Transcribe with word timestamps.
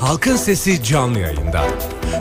Halkın 0.00 0.36
Sesi 0.36 0.82
canlı 0.84 1.18
yayında. 1.18 1.64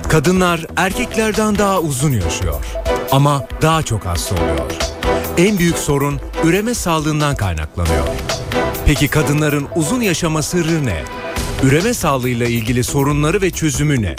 Kadınlar 0.10 0.66
erkeklerden 0.78 1.58
daha 1.58 1.80
uzun 1.80 2.12
yaşıyor. 2.12 2.66
Ama 3.12 3.48
daha 3.62 3.84
çok 3.84 4.06
hasta 4.06 4.36
oluyor. 4.36 4.72
En 5.38 5.58
büyük 5.58 5.78
sorun 5.78 6.20
üreme 6.44 6.74
sağlığından 6.74 7.36
kaynaklanıyor. 7.36 8.08
Peki 8.86 9.08
kadınların 9.08 9.68
uzun 9.76 10.02
yaşama 10.02 10.42
sırrı 10.42 10.86
ne? 10.86 11.04
Üreme 11.64 11.94
sağlığıyla 11.94 12.46
ilgili 12.46 12.84
sorunları 12.84 13.42
ve 13.42 13.52
çözümü 13.52 14.02
ne? 14.02 14.16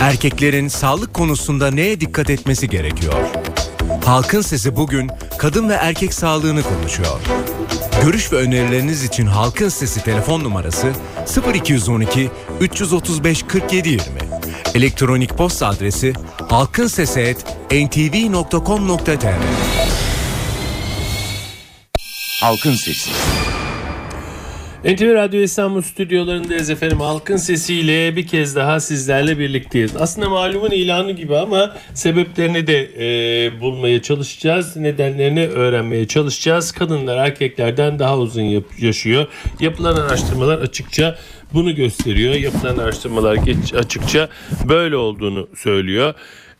Erkeklerin 0.00 0.68
sağlık 0.68 1.14
konusunda 1.14 1.70
neye 1.70 2.00
dikkat 2.00 2.30
etmesi 2.30 2.68
gerekiyor? 2.68 3.14
Halkın 4.04 4.40
Sesi 4.40 4.76
bugün 4.76 5.10
kadın 5.38 5.68
ve 5.68 5.74
erkek 5.74 6.14
sağlığını 6.14 6.62
konuşuyor. 6.62 7.20
Görüş 8.02 8.32
ve 8.32 8.36
önerileriniz 8.36 9.04
için 9.04 9.26
Halkın 9.26 9.68
Sesi 9.68 10.04
telefon 10.04 10.44
numarası 10.44 10.92
0212 11.54 12.30
335 12.60 13.42
47 13.42 13.88
20. 13.88 14.02
Elektronik 14.74 15.30
posta 15.30 15.66
adresi 15.66 16.12
halkinsesi@ntv.com.tr. 16.48 19.34
Halkın 22.40 22.74
Sesi. 22.74 23.10
NTV 24.84 25.14
Radyo 25.14 25.40
İstanbul 25.40 25.82
stüdyolarındayız 25.82 26.70
efendim. 26.70 27.00
Halkın 27.00 27.36
sesiyle 27.36 28.16
bir 28.16 28.26
kez 28.26 28.56
daha 28.56 28.80
sizlerle 28.80 29.38
birlikteyiz. 29.38 29.96
Aslında 29.96 30.28
malumun 30.28 30.70
ilanı 30.70 31.12
gibi 31.12 31.36
ama 31.36 31.76
sebeplerini 31.94 32.66
de 32.66 32.90
e, 32.98 33.60
bulmaya 33.60 34.02
çalışacağız. 34.02 34.76
Nedenlerini 34.76 35.46
öğrenmeye 35.46 36.08
çalışacağız. 36.08 36.72
Kadınlar 36.72 37.16
erkeklerden 37.16 37.98
daha 37.98 38.18
uzun 38.18 38.42
yap- 38.42 38.78
yaşıyor. 38.78 39.26
Yapılan 39.60 39.96
araştırmalar 39.96 40.58
açıkça 40.58 41.18
bunu 41.52 41.74
gösteriyor. 41.74 42.34
Yapılan 42.34 42.78
araştırmalar 42.78 43.34
geç, 43.34 43.74
açıkça 43.74 44.28
böyle 44.68 44.96
olduğunu 44.96 45.48
söylüyor. 45.56 46.14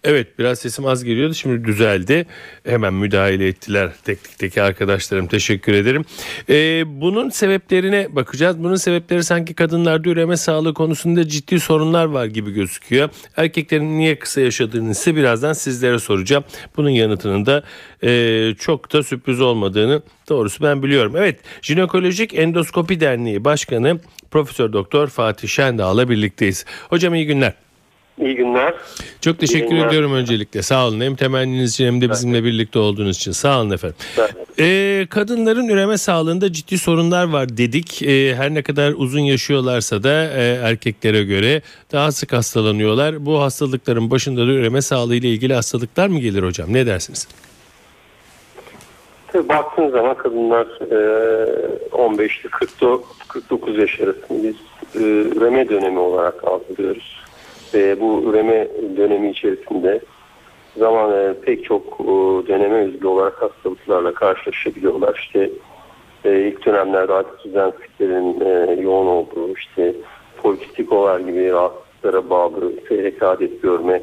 Evet 0.05 0.39
biraz 0.39 0.59
sesim 0.59 0.87
az 0.87 1.05
geliyordu 1.05 1.35
şimdi 1.35 1.65
düzeldi. 1.65 2.27
Hemen 2.67 2.95
müdahale 2.95 3.49
ettiler 3.49 3.91
teknikteki 4.05 4.63
arkadaşlarım 4.63 5.27
teşekkür 5.27 5.73
ederim. 5.73 6.05
Ee, 6.49 6.83
bunun 7.01 7.31
sebeplerine 7.31 8.07
bakacağız. 8.11 8.59
Bunun 8.59 8.77
sebepleri 8.77 9.25
sanki 9.25 9.55
kadınlarda 9.55 10.09
üreme 10.09 10.37
sağlığı 10.37 10.75
konusunda 10.75 11.29
ciddi 11.29 11.61
sorunlar 11.61 12.05
var 12.05 12.27
gibi 12.27 12.53
gözüküyor. 12.53 13.09
Erkeklerin 13.37 13.99
niye 13.99 14.19
kısa 14.19 14.41
yaşadığını 14.41 14.91
ise 14.91 15.17
birazdan 15.17 15.53
sizlere 15.53 15.99
soracağım. 15.99 16.45
Bunun 16.77 16.91
yanıtının 16.91 17.47
da 17.47 17.63
e, 18.03 18.55
çok 18.59 18.93
da 18.93 19.03
sürpriz 19.03 19.41
olmadığını 19.41 20.03
doğrusu 20.29 20.65
ben 20.65 20.83
biliyorum. 20.83 21.17
Evet 21.17 21.41
Jinekolojik 21.63 22.35
Endoskopi 22.35 23.01
Derneği 23.01 23.45
Başkanı 23.45 24.01
Profesör 24.31 24.73
Doktor 24.73 25.09
Fatih 25.09 25.49
Şendağ'la 25.49 26.09
birlikteyiz. 26.09 26.65
Hocam 26.89 27.15
iyi 27.15 27.27
günler. 27.27 27.55
İyi 28.19 28.37
günler. 28.37 28.75
Çok 29.21 29.39
teşekkür 29.39 29.69
günler. 29.69 29.87
ediyorum 29.87 30.15
öncelikle. 30.15 30.63
Sağ 30.63 30.87
olun. 30.87 31.01
Hem 31.01 31.15
temenniniz 31.17 31.73
için 31.73 31.87
hem 31.87 32.01
de 32.01 32.11
bizimle 32.11 32.45
birlikte 32.45 32.79
olduğunuz 32.79 33.17
için. 33.17 33.33
Sağ 33.33 33.61
olun 33.61 33.71
efendim. 33.71 33.97
Ee, 34.59 35.07
kadınların 35.11 35.69
üreme 35.69 35.99
sağlığında 35.99 36.53
ciddi 36.53 36.79
sorunlar 36.79 37.29
var 37.29 37.57
dedik. 37.57 38.03
Ee, 38.03 38.35
her 38.35 38.55
ne 38.55 38.63
kadar 38.63 38.93
uzun 38.97 39.21
yaşıyorlarsa 39.21 40.03
da 40.03 40.25
e, 40.25 40.61
erkeklere 40.63 41.25
göre 41.25 41.63
daha 41.93 42.13
sık 42.13 42.33
hastalanıyorlar. 42.33 43.27
Bu 43.27 43.41
hastalıkların 43.41 44.11
başında 44.11 44.41
da 44.41 44.53
üreme 44.53 44.83
sağlığı 44.83 45.15
ile 45.15 45.29
ilgili 45.29 45.55
hastalıklar 45.55 46.09
mı 46.09 46.21
gelir 46.21 46.43
hocam? 46.43 46.73
Ne 46.73 46.87
dersiniz? 46.87 47.29
Tabii 49.33 49.49
baktığın 49.49 49.91
zaman 49.91 50.15
kadınlar 50.15 50.67
e, 50.93 51.93
15 51.93 52.41
ile 52.41 52.49
40 52.49 52.71
49 53.29 53.79
yaş 53.79 54.01
arasında 54.01 54.43
biz 54.43 54.55
e, 54.95 55.05
üreme 55.37 55.69
dönemi 55.69 55.99
olarak 55.99 56.45
algılıyoruz. 56.45 57.25
Ve 57.75 58.01
bu 58.01 58.23
üreme 58.27 58.69
dönemi 58.97 59.31
içerisinde 59.31 60.01
zaman 60.77 61.13
e, 61.13 61.35
pek 61.35 61.65
çok 61.65 62.01
e, 62.01 62.05
döneme 62.49 62.75
özgü 62.75 63.07
olarak 63.07 63.43
hastalıklarla 63.43 64.15
karşılaşabiliyorlar. 64.15 65.19
İşte 65.19 65.51
e, 66.25 66.41
ilk 66.41 66.67
dönemlerde 66.67 67.13
adet 67.13 67.45
düzensizliklerin 67.45 68.41
e, 68.41 68.81
yoğun 68.81 69.07
olduğu 69.07 69.55
işte 69.55 69.95
polikistik 70.43 70.93
ovar 70.93 71.21
gibi 71.21 71.53
rahatsızlıklara 71.53 72.31
bağlı 72.31 72.73
seyrek 72.89 73.23
adet 73.23 73.63
görme 73.63 74.03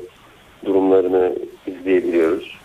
durumlarını 0.65 1.35
izleyebiliyoruz. 1.67 2.57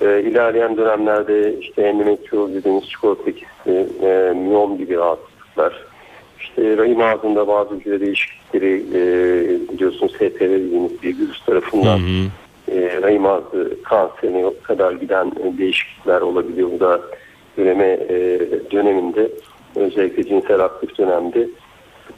E, 0.00 0.20
ilerleyen 0.20 0.76
dönemlerde 0.76 1.58
işte 1.58 1.82
endometriyoz 1.82 2.54
dediğimiz 2.54 2.88
çikolata 2.88 3.32
kisti, 3.32 3.86
e, 4.02 4.32
miyom 4.36 4.78
gibi 4.78 4.96
rahatsızlıklar, 4.96 5.84
işte 6.44 6.76
rahim 6.76 7.00
ağzında 7.00 7.48
bazı 7.48 7.74
hücre 7.74 8.00
değişiklikleri 8.00 8.84
e, 8.94 9.02
biliyorsunuz 9.72 10.14
HPV 10.14 10.40
dediğimiz 10.40 11.02
bir 11.02 11.18
virüs 11.18 11.44
tarafından 11.44 12.00
e, 12.68 13.02
rahim 13.02 13.26
ağzı 13.26 13.82
kanserine 13.82 14.44
kadar 14.62 14.92
giden 14.92 15.26
e, 15.26 15.58
değişiklikler 15.58 16.20
olabiliyor. 16.20 16.70
Bu 16.72 16.80
da 16.80 17.00
üreme 17.58 17.98
e, 18.08 18.40
döneminde 18.70 19.30
özellikle 19.76 20.24
cinsel 20.24 20.60
aktif 20.60 20.98
dönemde 20.98 21.48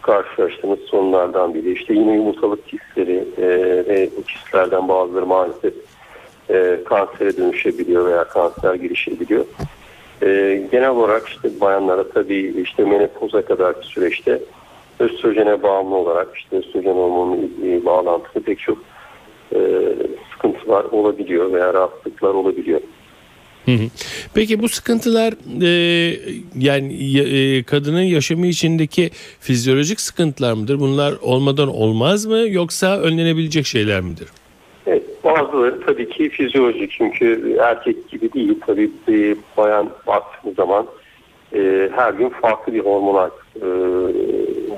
karşılaştığımız 0.02 0.78
sorunlardan 0.78 1.54
biri. 1.54 1.72
İşte 1.72 1.94
yine 1.94 2.14
yumurtalık 2.14 2.68
kistleri 2.68 3.24
e, 3.38 3.48
ve 3.88 4.10
bu 4.16 4.22
kistlerden 4.22 4.88
bazıları 4.88 5.26
maalesef 5.26 5.74
e, 6.50 6.80
kansere 6.84 7.36
dönüşebiliyor 7.36 8.06
veya 8.06 8.24
kanser 8.24 8.74
girişebiliyor. 8.74 9.44
E, 10.22 10.62
genel 10.72 10.90
olarak 10.90 11.28
işte 11.28 11.60
bayanlara 11.60 12.08
tabii 12.10 12.54
işte 12.62 12.84
menopoza 12.84 13.42
kadarki 13.42 13.86
süreçte 13.86 14.40
östrojene 14.98 15.62
bağımlı 15.62 15.94
olarak 15.94 16.28
işte 16.36 16.56
östrojen 16.56 16.90
hormonu 16.94 17.38
e, 17.66 17.84
bağlantılı 17.84 18.42
pek 18.42 18.58
çok 18.58 18.78
e, 19.54 19.58
sıkıntılar 20.32 20.84
olabiliyor 20.84 21.52
veya 21.52 21.74
rahatsızlıklar 21.74 22.34
olabiliyor. 22.34 22.80
Peki 24.34 24.62
bu 24.62 24.68
sıkıntılar 24.68 25.34
e, 25.62 25.68
yani 26.58 27.04
ya- 27.10 27.24
e, 27.58 27.62
kadının 27.62 28.02
yaşamı 28.02 28.46
içindeki 28.46 29.10
fizyolojik 29.40 30.00
sıkıntılar 30.00 30.52
mıdır? 30.52 30.80
Bunlar 30.80 31.14
olmadan 31.22 31.68
olmaz 31.68 32.26
mı 32.26 32.38
yoksa 32.48 32.98
önlenebilecek 32.98 33.66
şeyler 33.66 34.00
midir? 34.00 34.28
Bazıları 35.56 35.80
tabii 35.80 36.08
ki 36.08 36.28
fizyolojik 36.28 36.90
çünkü 36.90 37.56
erkek 37.60 38.08
gibi 38.08 38.32
değil. 38.32 38.60
Tabii 38.66 38.90
bir 39.08 39.36
bayan 39.56 39.90
baktığınız 40.06 40.56
zaman 40.56 40.86
e, 41.54 41.90
her 41.96 42.12
gün 42.12 42.28
farklı 42.28 42.74
bir 42.74 42.80
hormonal 42.80 43.30
e, 43.56 43.66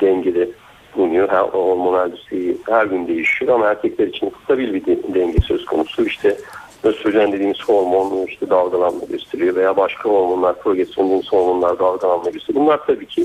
dengede 0.01 0.49
bulunuyor. 0.97 1.29
Her, 1.29 1.43
hormonal 1.43 2.13
düzeyi 2.13 2.57
her 2.67 2.87
gün 2.87 3.09
değişiyor 3.09 3.55
ama 3.55 3.67
erkekler 3.67 4.07
için 4.07 4.33
stabil 4.45 4.75
bir 4.75 4.87
de- 4.87 5.15
denge 5.15 5.39
söz 5.41 5.65
konusu. 5.65 6.07
İşte 6.07 6.37
östrojen 6.83 7.33
dediğimiz 7.33 7.61
hormon 7.67 8.27
işte 8.27 8.51
dalgalanma 8.51 9.05
gösteriyor 9.11 9.55
veya 9.55 9.77
başka 9.77 10.09
hormonlar, 10.09 10.59
progesteron 10.59 11.07
dediğimiz 11.07 11.33
hormonlar 11.33 11.79
dalgalanma 11.79 12.31
gösteriyor. 12.31 12.65
Bunlar 12.65 12.87
tabii 12.87 13.07
ki 13.07 13.25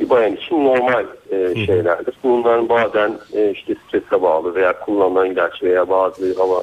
bir 0.00 0.10
bayan 0.10 0.36
için 0.36 0.64
normal 0.64 1.04
e, 1.30 1.66
şeylerdir. 1.66 2.14
Bunların 2.24 2.68
bazen 2.68 3.12
e, 3.32 3.50
işte 3.50 3.74
strese 3.88 4.22
bağlı 4.22 4.54
veya 4.54 4.80
kullanılan 4.80 5.30
ilaç 5.30 5.62
veya 5.62 5.88
bazı 5.88 6.38
hava 6.38 6.62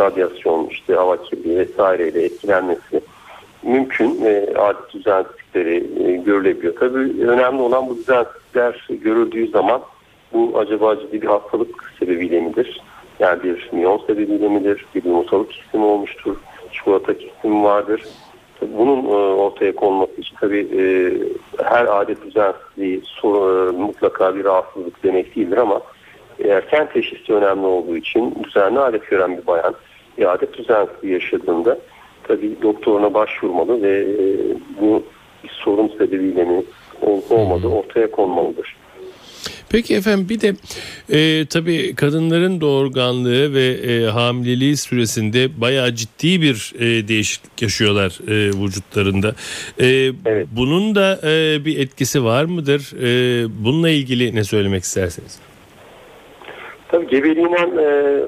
radyasyon, 0.00 0.66
işte 0.66 0.94
hava 0.94 1.22
kirliliği 1.22 1.58
vesaireyle 1.58 2.24
etkilenmesi 2.24 3.00
mümkün 3.62 4.24
ve 4.24 4.54
adet 4.58 4.94
düzensizlikleri 4.94 5.84
e, 6.04 6.16
görülebiliyor. 6.16 6.76
Tabii 6.76 7.26
önemli 7.26 7.62
olan 7.62 7.88
bu 7.88 7.96
düzensizlikler 7.96 8.86
görüldüğü 8.88 9.48
zaman 9.48 9.82
bu 10.32 10.58
acaba 10.58 11.00
ciddi 11.00 11.22
bir 11.22 11.26
hastalık 11.26 11.94
sebebiyle 11.98 12.40
midir? 12.40 12.80
Yani 13.18 13.42
bir 13.42 13.70
miyon 13.72 14.00
sebebiyle 14.06 14.48
midir? 14.48 14.86
Bir 14.94 15.04
yumurtalık 15.04 15.50
kistim 15.50 15.84
olmuştur? 15.84 16.36
Çikolata 16.72 17.18
kistim 17.18 17.64
vardır? 17.64 18.02
Bunun 18.60 19.04
e, 19.04 19.14
ortaya 19.14 19.74
konması 19.74 20.20
için 20.20 20.36
tabii 20.40 20.68
e, 20.78 20.84
her 21.64 22.00
adet 22.00 22.24
düzensizliği 22.24 23.00
so- 23.00 23.68
e, 23.68 23.72
mutlaka 23.72 24.36
bir 24.36 24.44
rahatsızlık 24.44 25.02
demek 25.02 25.36
değildir 25.36 25.56
ama 25.56 25.80
erken 26.44 26.88
teşhisi 26.92 27.34
önemli 27.34 27.66
olduğu 27.66 27.96
için 27.96 28.34
düzenli 28.44 28.80
adet 28.80 29.10
gören 29.10 29.38
bir 29.38 29.46
bayan 29.46 29.74
bir 30.18 30.32
adet 30.32 30.58
düzensizliği 30.58 31.12
yaşadığında 31.12 31.78
tabii 32.28 32.56
doktoruna 32.62 33.14
başvurmalı 33.14 33.82
ve 33.82 34.00
e, 34.00 34.26
bu 34.80 35.02
sorun 35.48 35.88
sebebiyle 35.88 36.44
mi 36.44 36.62
olup 37.02 37.32
olmadığı 37.32 37.68
ortaya 37.68 38.10
konmalıdır. 38.10 38.76
Peki 39.68 39.94
efendim 39.94 40.28
bir 40.28 40.40
de 40.40 40.54
e, 41.10 41.46
tabii 41.46 41.94
kadınların 41.94 42.60
doğurganlığı 42.60 43.54
ve 43.54 43.64
e, 43.64 44.04
hamileliği 44.06 44.76
süresinde 44.76 45.60
bayağı 45.60 45.94
ciddi 45.94 46.42
bir 46.42 46.72
e, 46.78 47.08
değişiklik 47.08 47.62
yaşıyorlar 47.62 48.18
e, 48.28 48.64
vücutlarında. 48.64 49.34
E, 49.80 49.86
Evet. 50.26 50.46
Bunun 50.52 50.94
da 50.94 51.20
e, 51.24 51.64
bir 51.64 51.78
etkisi 51.78 52.24
var 52.24 52.44
mıdır? 52.44 52.92
E, 53.02 53.46
bununla 53.64 53.90
ilgili 53.90 54.34
ne 54.34 54.44
söylemek 54.44 54.82
istersiniz? 54.82 55.38
Tabii 56.88 57.08
gebeliğinden 57.08 57.78
e, 57.78 58.20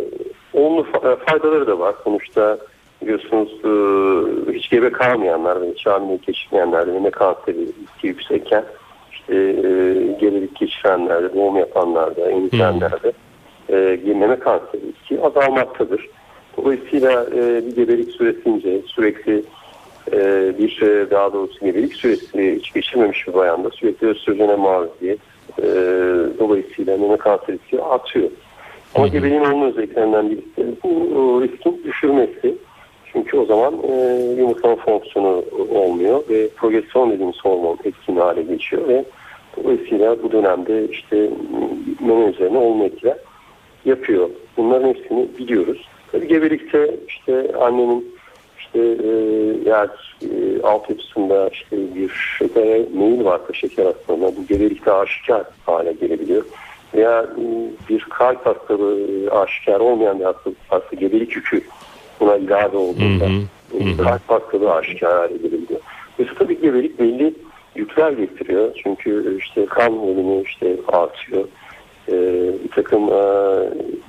olumlu 0.52 0.80
e, 0.80 1.16
faydaları 1.16 1.66
da 1.66 1.78
var. 1.78 1.94
Sonuçta 2.04 2.58
biliyorsunuz 3.02 3.48
e, 3.64 4.52
hiç 4.52 4.70
gebe 4.70 4.90
kalmayanlar 4.92 5.62
ve 5.62 5.70
hiç 5.70 5.86
hamilelik 5.86 6.26
geçirmeyenler 6.26 6.94
ve 6.94 7.02
ne 7.02 7.10
kanseri 7.10 7.58
riski 7.58 8.06
yüksekken 8.06 8.64
işte 9.12 9.34
e, 9.34 9.72
gebelik 10.20 10.56
geçirenlerde, 10.56 11.34
doğum 11.34 11.56
yapanlarda, 11.56 12.30
emzirenlerde 12.30 13.12
e, 13.68 13.98
meme 14.14 14.38
kanseri 14.38 14.82
riski 14.82 15.20
azalmaktadır. 15.22 16.08
Dolayısıyla 16.56 17.26
bir 17.66 17.76
gebelik 17.76 18.10
süresince 18.10 18.82
sürekli 18.86 19.42
bir 20.58 20.80
daha 21.10 21.32
doğrusu 21.32 21.60
gebelik 21.60 21.94
süresi 21.94 22.56
hiç 22.56 22.72
geçirmemiş 22.72 23.28
bir 23.28 23.34
bayanda 23.34 23.70
sürekli 23.70 24.06
östrojene 24.06 24.56
maruziyet 24.56 25.18
e, 25.58 25.64
dolayısıyla 26.38 26.96
meme 26.96 27.16
kanseri 27.16 27.58
riski 27.58 27.82
artıyor. 27.82 28.30
Ama 28.94 29.08
gebeliğin 29.08 29.40
olma 29.40 29.66
özelliklerinden 29.66 30.30
birisi 30.30 30.76
bu 30.82 30.88
e, 30.88 31.48
riskin 31.48 31.80
düşürmesi. 31.84 32.54
Çünkü 33.12 33.36
o 33.36 33.44
zaman 33.44 33.74
e, 33.88 33.94
yumurtlama 34.38 34.76
fonksiyonu 34.76 35.44
olmuyor 35.70 36.22
ve 36.28 36.48
progesteron 36.48 37.10
dediğimiz 37.10 37.36
hormon 37.42 37.78
etkin 37.84 38.16
hale 38.16 38.42
geçiyor 38.42 38.88
ve 38.88 39.04
dolayısıyla 39.56 40.22
bu 40.22 40.32
dönemde 40.32 40.88
işte 40.88 41.30
meme 42.00 42.24
üzerine 42.24 42.58
olumlu 42.58 42.84
etkiler 42.84 43.16
yapıyor. 43.84 44.30
Bunların 44.56 44.88
hepsini 44.88 45.28
biliyoruz. 45.38 45.88
Tabii 46.12 46.28
gebelikte 46.28 46.96
işte 47.08 47.52
annenin 47.60 48.14
işte 48.58 48.78
e, 48.78 49.10
eğer 49.66 50.16
e, 50.22 50.62
altyapısında 50.62 51.48
işte 51.52 51.76
bir 51.94 52.10
şekere 52.38 52.86
meyil 52.94 53.24
varsa 53.24 53.52
şeker 53.52 53.84
hastalığına 53.84 54.36
bu 54.36 54.46
gebelikte 54.48 54.92
aşikar 54.92 55.44
hale 55.66 55.92
gelebiliyor. 55.92 56.44
Veya 56.98 57.22
e, 57.22 57.44
bir 57.88 58.00
kalp 58.00 58.46
hastalığı 58.46 59.00
e, 59.00 59.30
aşikar 59.30 59.80
olmayan 59.80 60.18
bir 60.18 60.24
hastalık 60.24 60.72
varsa 60.72 60.96
gebelik 60.96 61.36
yükü 61.36 61.62
buna 62.20 62.36
ilave 62.36 62.76
olduğunda 62.76 63.24
e, 63.74 63.96
kalp 63.96 64.30
hastalığı 64.30 64.74
aşikar 64.74 65.12
hale 65.12 65.36
gelebiliyor. 65.36 65.80
Ve 66.20 66.24
tabii 66.38 66.60
gebelik 66.60 66.98
belli 66.98 67.34
yükler 67.74 68.12
getiriyor. 68.12 68.70
Çünkü 68.82 69.38
işte 69.38 69.66
kan 69.66 69.98
volümü 69.98 70.42
işte 70.42 70.76
artıyor. 70.88 71.44
E, 72.08 72.14
bir 72.64 72.70
takım 72.70 73.12
e, 73.12 73.22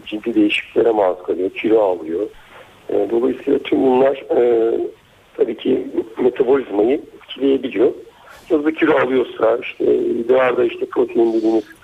ciddi 0.06 0.36
değişikliklere 0.36 0.92
maruz 0.92 1.24
kalıyor. 1.24 1.50
Kilo 1.50 1.82
alıyor. 1.82 2.28
E, 2.90 3.08
dolayısıyla 3.12 3.60
tüm 3.60 3.84
bunlar 3.84 4.24
e, 4.38 4.74
tabii 5.38 5.58
ki 5.58 5.88
metabolizmayı 6.22 7.02
etkileyebiliyor. 7.16 7.92
Hızlı 8.50 8.74
kilo 8.74 8.98
alıyorsa 8.98 9.58
işte 9.62 9.96
idrarda 9.96 10.66
işte 10.66 10.86
protein 10.86 11.34
dediğimiz 11.34 11.79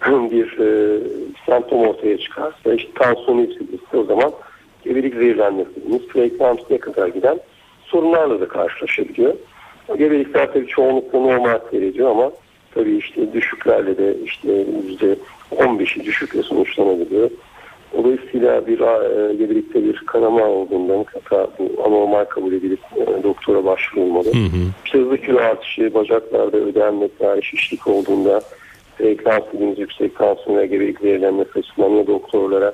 bir 0.30 0.58
e, 0.58 1.00
semptom 1.46 1.80
ortaya 1.80 2.18
çıkarsa 2.18 2.74
işte 2.74 2.90
tansiyon 2.94 3.38
yükselirse 3.38 3.96
o 3.96 4.04
zaman 4.04 4.32
gebelik 4.84 5.14
zehirlenmesi 5.14 5.76
dediğimiz 5.76 6.06
preeklamsiye 6.06 6.80
kadar 6.80 7.08
giden 7.08 7.40
sorunlarla 7.84 8.40
da 8.40 8.48
karşılaşabiliyor. 8.48 9.34
Gebelikler 9.98 10.52
tabii 10.52 10.66
çoğunlukla 10.66 11.18
normal 11.18 11.58
seyrediyor 11.70 12.10
ama 12.10 12.32
tabii 12.74 12.96
işte 12.96 13.32
düşüklerle 13.32 13.98
de 13.98 14.16
işte 14.24 14.66
yüzde 14.86 15.16
15'i 15.50 16.04
düşükle 16.04 16.42
sonuçlanabiliyor. 16.42 17.30
Dolayısıyla 17.96 18.66
bir 18.66 18.80
e, 18.80 19.34
gebelikte 19.34 19.84
bir 19.84 19.96
kanama 19.96 20.44
olduğunda 20.44 20.98
mutlaka 20.98 21.48
bu 21.58 21.84
anormal 21.84 22.24
kabul 22.24 22.52
edilip 22.52 22.80
e, 22.96 23.22
doktora 23.22 23.64
başvurulmalı. 23.64 24.28
İşte 24.84 24.98
hızlı 24.98 25.18
kilo 25.18 25.38
artışı, 25.38 25.94
bacaklarda 25.94 26.56
ödem 26.56 27.00
vesaire 27.00 27.42
şişlik 27.42 27.86
olduğunda 27.86 28.40
preeklams 29.00 29.44
dediğimiz 29.52 29.78
yüksek 29.78 30.18
tansiyon 30.18 30.58
ve 30.58 30.66
gebelik 30.66 31.56
açısından 31.56 31.88
ya 31.88 32.06
doktorlara 32.06 32.72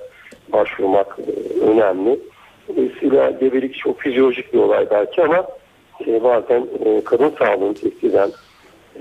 başvurmak 0.52 1.19
e, 1.19 1.61
önemli. 1.61 2.20
Dolayısıyla 2.69 3.31
gebelik 3.31 3.75
çok 3.75 4.00
fizyolojik 4.00 4.52
bir 4.55 4.58
olay 4.58 4.90
belki 4.90 5.23
ama 5.23 5.46
e, 6.06 6.23
bazen 6.23 6.67
e, 6.84 7.05
kadın 7.05 7.32
sağlığını 7.38 7.75
tehdit 7.75 8.05
eden 8.05 8.31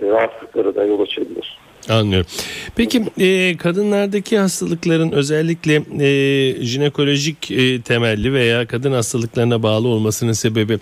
rahatsızlıklara 0.02 0.76
da 0.76 0.86
yol 0.86 1.02
açabilir. 1.02 1.60
Anlıyorum. 1.90 2.28
Peki 2.76 3.04
e, 3.20 3.58
kadınlardaki 3.58 4.40
hastalıkların 4.40 5.12
özellikle 5.12 5.76
e, 6.00 6.10
jinekolojik 6.66 7.52
e, 7.52 7.82
temelli 7.82 8.34
veya 8.34 8.66
kadın 8.66 8.92
hastalıklarına 8.92 9.64
bağlı 9.64 9.88
olmasının 9.88 10.32
sebebi 10.32 10.78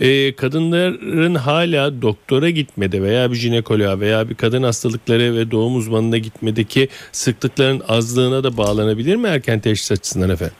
e, 0.00 0.32
kadınların 0.32 1.34
hala 1.34 2.02
doktora 2.02 2.50
gitmede 2.50 3.02
veya 3.02 3.30
bir 3.30 3.36
jinekoloğa 3.36 4.00
veya 4.00 4.28
bir 4.28 4.34
kadın 4.34 4.62
hastalıkları 4.62 5.36
ve 5.36 5.50
doğum 5.50 5.76
uzmanına 5.76 6.18
gitmedeki 6.18 6.88
sıklıkların 7.12 7.82
azlığına 7.88 8.44
da 8.44 8.56
bağlanabilir 8.56 9.16
mi 9.16 9.28
erken 9.28 9.60
teşhis 9.60 9.92
açısından 9.92 10.30
efendim? 10.30 10.56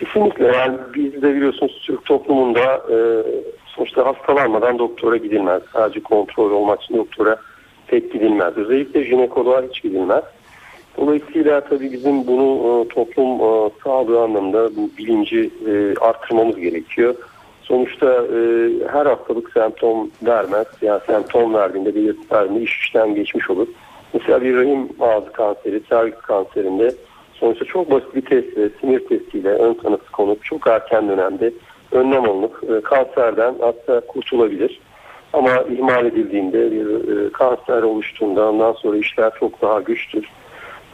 Kesinlikle 0.00 0.46
yani 0.46 0.78
biz 0.94 1.22
de 1.22 1.34
biliyorsunuz 1.34 1.82
Türk 1.86 2.04
toplumunda 2.04 2.82
e, 2.92 2.96
sonuçta 3.66 4.06
hastalanmadan 4.06 4.78
doktora 4.78 5.16
gidilmez. 5.16 5.62
Sadece 5.72 6.00
kontrol 6.00 6.50
olmak 6.50 6.82
için 6.82 6.96
doktora 6.96 7.36
pek 7.90 8.12
gidilmez. 8.12 8.56
Özellikle 8.56 9.04
jinekoloğa 9.04 9.62
hiç 9.62 9.82
gidilmez. 9.82 10.24
Dolayısıyla 10.96 11.60
tabii 11.60 11.92
bizim 11.92 12.26
bunu 12.26 12.84
e, 12.84 12.88
toplum 12.88 13.40
e, 13.40 13.70
sağlığı 13.84 14.22
anlamında 14.22 14.76
bu 14.76 14.90
bilinci 14.98 15.50
e, 15.66 15.94
arttırmamız 16.00 16.56
gerekiyor. 16.56 17.14
Sonuçta 17.62 18.24
her 18.92 19.06
hastalık 19.06 19.52
semptom 19.52 20.10
vermez. 20.22 20.66
Yani 20.82 21.00
semptom 21.06 21.54
verdiğinde 21.54 21.94
belirti 21.94 22.20
verdiğinde 22.32 22.62
iş 22.62 22.80
işten 22.80 23.14
geçmiş 23.14 23.50
olur. 23.50 23.68
Mesela 24.14 24.42
bir 24.42 24.56
rahim 24.56 24.88
ağzı 25.00 25.32
kanseri, 25.32 25.80
servis 25.88 26.14
kanserinde 26.14 26.94
sonuçta 27.34 27.64
çok 27.64 27.90
basit 27.90 28.14
bir 28.14 28.20
testle, 28.20 28.70
sinir 28.80 29.06
testiyle 29.08 29.48
ön 29.48 29.74
tanısı 29.74 30.10
konup 30.12 30.44
çok 30.44 30.66
erken 30.66 31.08
dönemde 31.08 31.52
önlem 31.92 32.24
alınıp 32.24 32.84
kanserden 32.84 33.54
hatta 33.60 34.00
kurtulabilir. 34.00 34.80
Ama 35.32 35.64
ihmal 35.70 36.06
edildiğinde 36.06 36.70
bir 36.70 36.86
e, 36.86 37.32
kanser 37.32 37.82
oluştuğunda 37.82 38.50
ondan 38.50 38.72
sonra 38.72 38.96
işler 38.96 39.32
çok 39.40 39.62
daha 39.62 39.80
güçtür. 39.80 40.24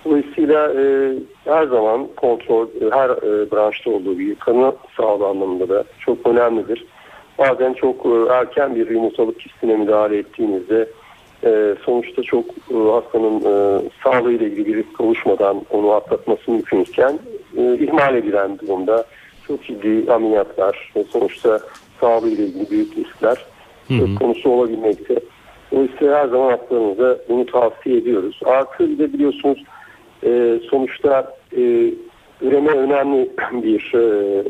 Dolayısıyla 0.04 0.72
e, 0.72 1.12
her 1.44 1.66
zaman 1.66 2.08
kontrol 2.16 2.66
e, 2.66 2.90
her 2.90 3.10
e, 3.10 3.50
branşta 3.50 3.90
olduğu 3.90 4.14
gibi 4.18 4.34
kanı 4.34 4.72
sağlığı 4.96 5.26
anlamında 5.26 5.68
da 5.68 5.84
çok 6.00 6.26
önemlidir. 6.26 6.86
Bazen 7.38 7.72
çok 7.72 8.06
e, 8.06 8.32
erken 8.32 8.74
bir 8.74 8.90
yumurtalık 8.90 9.40
kistine 9.40 9.76
müdahale 9.76 10.18
ettiğinizde 10.18 10.88
e, 11.44 11.74
sonuçta 11.84 12.22
çok 12.22 12.44
e, 12.50 12.74
hastanın 12.90 13.40
e, 13.40 13.82
sağlığıyla 14.04 14.46
ilgili 14.46 14.66
bir 14.66 14.76
risk 14.76 15.00
oluşmadan 15.00 15.62
onu 15.70 15.90
atlatması 15.90 16.50
mümkünken 16.50 17.18
e, 17.56 17.74
ihmal 17.74 18.14
edilen 18.14 18.58
durumda 18.58 19.04
çok 19.46 19.64
ciddi 19.64 20.12
ameliyatlar 20.12 20.92
ve 20.96 21.04
sonuçta 21.04 21.60
sağlığıyla 22.00 22.44
ilgili 22.44 22.70
büyük 22.70 22.96
riskler 22.96 23.44
söz 23.88 24.14
konusu 24.14 24.50
olabilmekte. 24.50 25.20
Dolayısıyla 25.72 26.18
her 26.18 26.28
zaman 26.28 26.50
hastalarımıza 26.50 27.18
bunu 27.28 27.46
tavsiye 27.46 27.96
ediyoruz. 27.96 28.40
Artı 28.44 28.90
bir 28.90 28.98
de 28.98 29.12
biliyorsunuz 29.12 29.64
e, 30.24 30.60
sonuçta 30.70 31.34
e, 31.56 31.90
üreme 32.40 32.70
önemli 32.70 33.30
bir 33.52 33.94
e, 33.94 34.42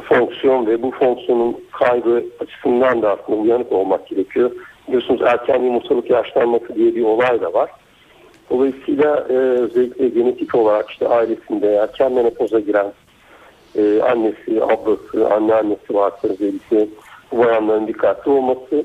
fonksiyon 0.00 0.66
ve 0.66 0.82
bu 0.82 0.90
fonksiyonun 0.90 1.56
kaybı 1.72 2.24
açısından 2.40 3.02
da 3.02 3.10
aslında 3.10 3.38
uyanık 3.38 3.72
olmak 3.72 4.06
gerekiyor. 4.06 4.50
Biliyorsunuz 4.88 5.22
erken 5.22 5.62
yumurtalık 5.62 6.10
yaşlanması 6.10 6.74
diye 6.74 6.94
bir 6.94 7.02
olay 7.02 7.40
da 7.40 7.52
var. 7.52 7.70
Dolayısıyla 8.50 9.26
e, 9.28 9.32
özellikle 9.34 10.08
genetik 10.08 10.54
olarak 10.54 10.90
işte 10.90 11.08
ailesinde 11.08 11.74
erken 11.74 12.12
menopoza 12.12 12.60
giren 12.60 12.92
e, 13.76 14.00
annesi, 14.02 14.64
ablası, 14.64 15.34
anneannesi 15.34 15.94
varsa 15.94 16.28
özellikle 16.28 16.86
bayanların 17.38 17.86
dikkatli 17.86 18.30
olması 18.30 18.84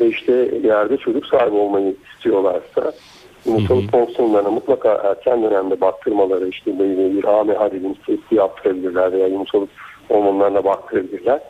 ve 0.00 0.08
işte 0.08 0.46
ileride 0.46 0.96
çocuk 0.96 1.26
sahibi 1.26 1.56
olmayı 1.56 1.94
istiyorlarsa 2.14 2.92
yumurtalık 3.46 3.90
fonksiyonlarına 3.90 4.50
mutlaka 4.50 4.94
erken 4.94 5.42
dönemde 5.42 5.80
baktırmaları 5.80 6.48
işte 6.48 6.78
bir 6.78 7.24
AMH 7.24 7.72
dediğimiz 7.72 7.98
testi 8.06 8.34
yaptırabilirler 8.34 9.12
veya 9.12 9.26
yumurtalık 9.26 9.70
hormonlarına 10.08 10.64
baktırabilirler 10.64 11.40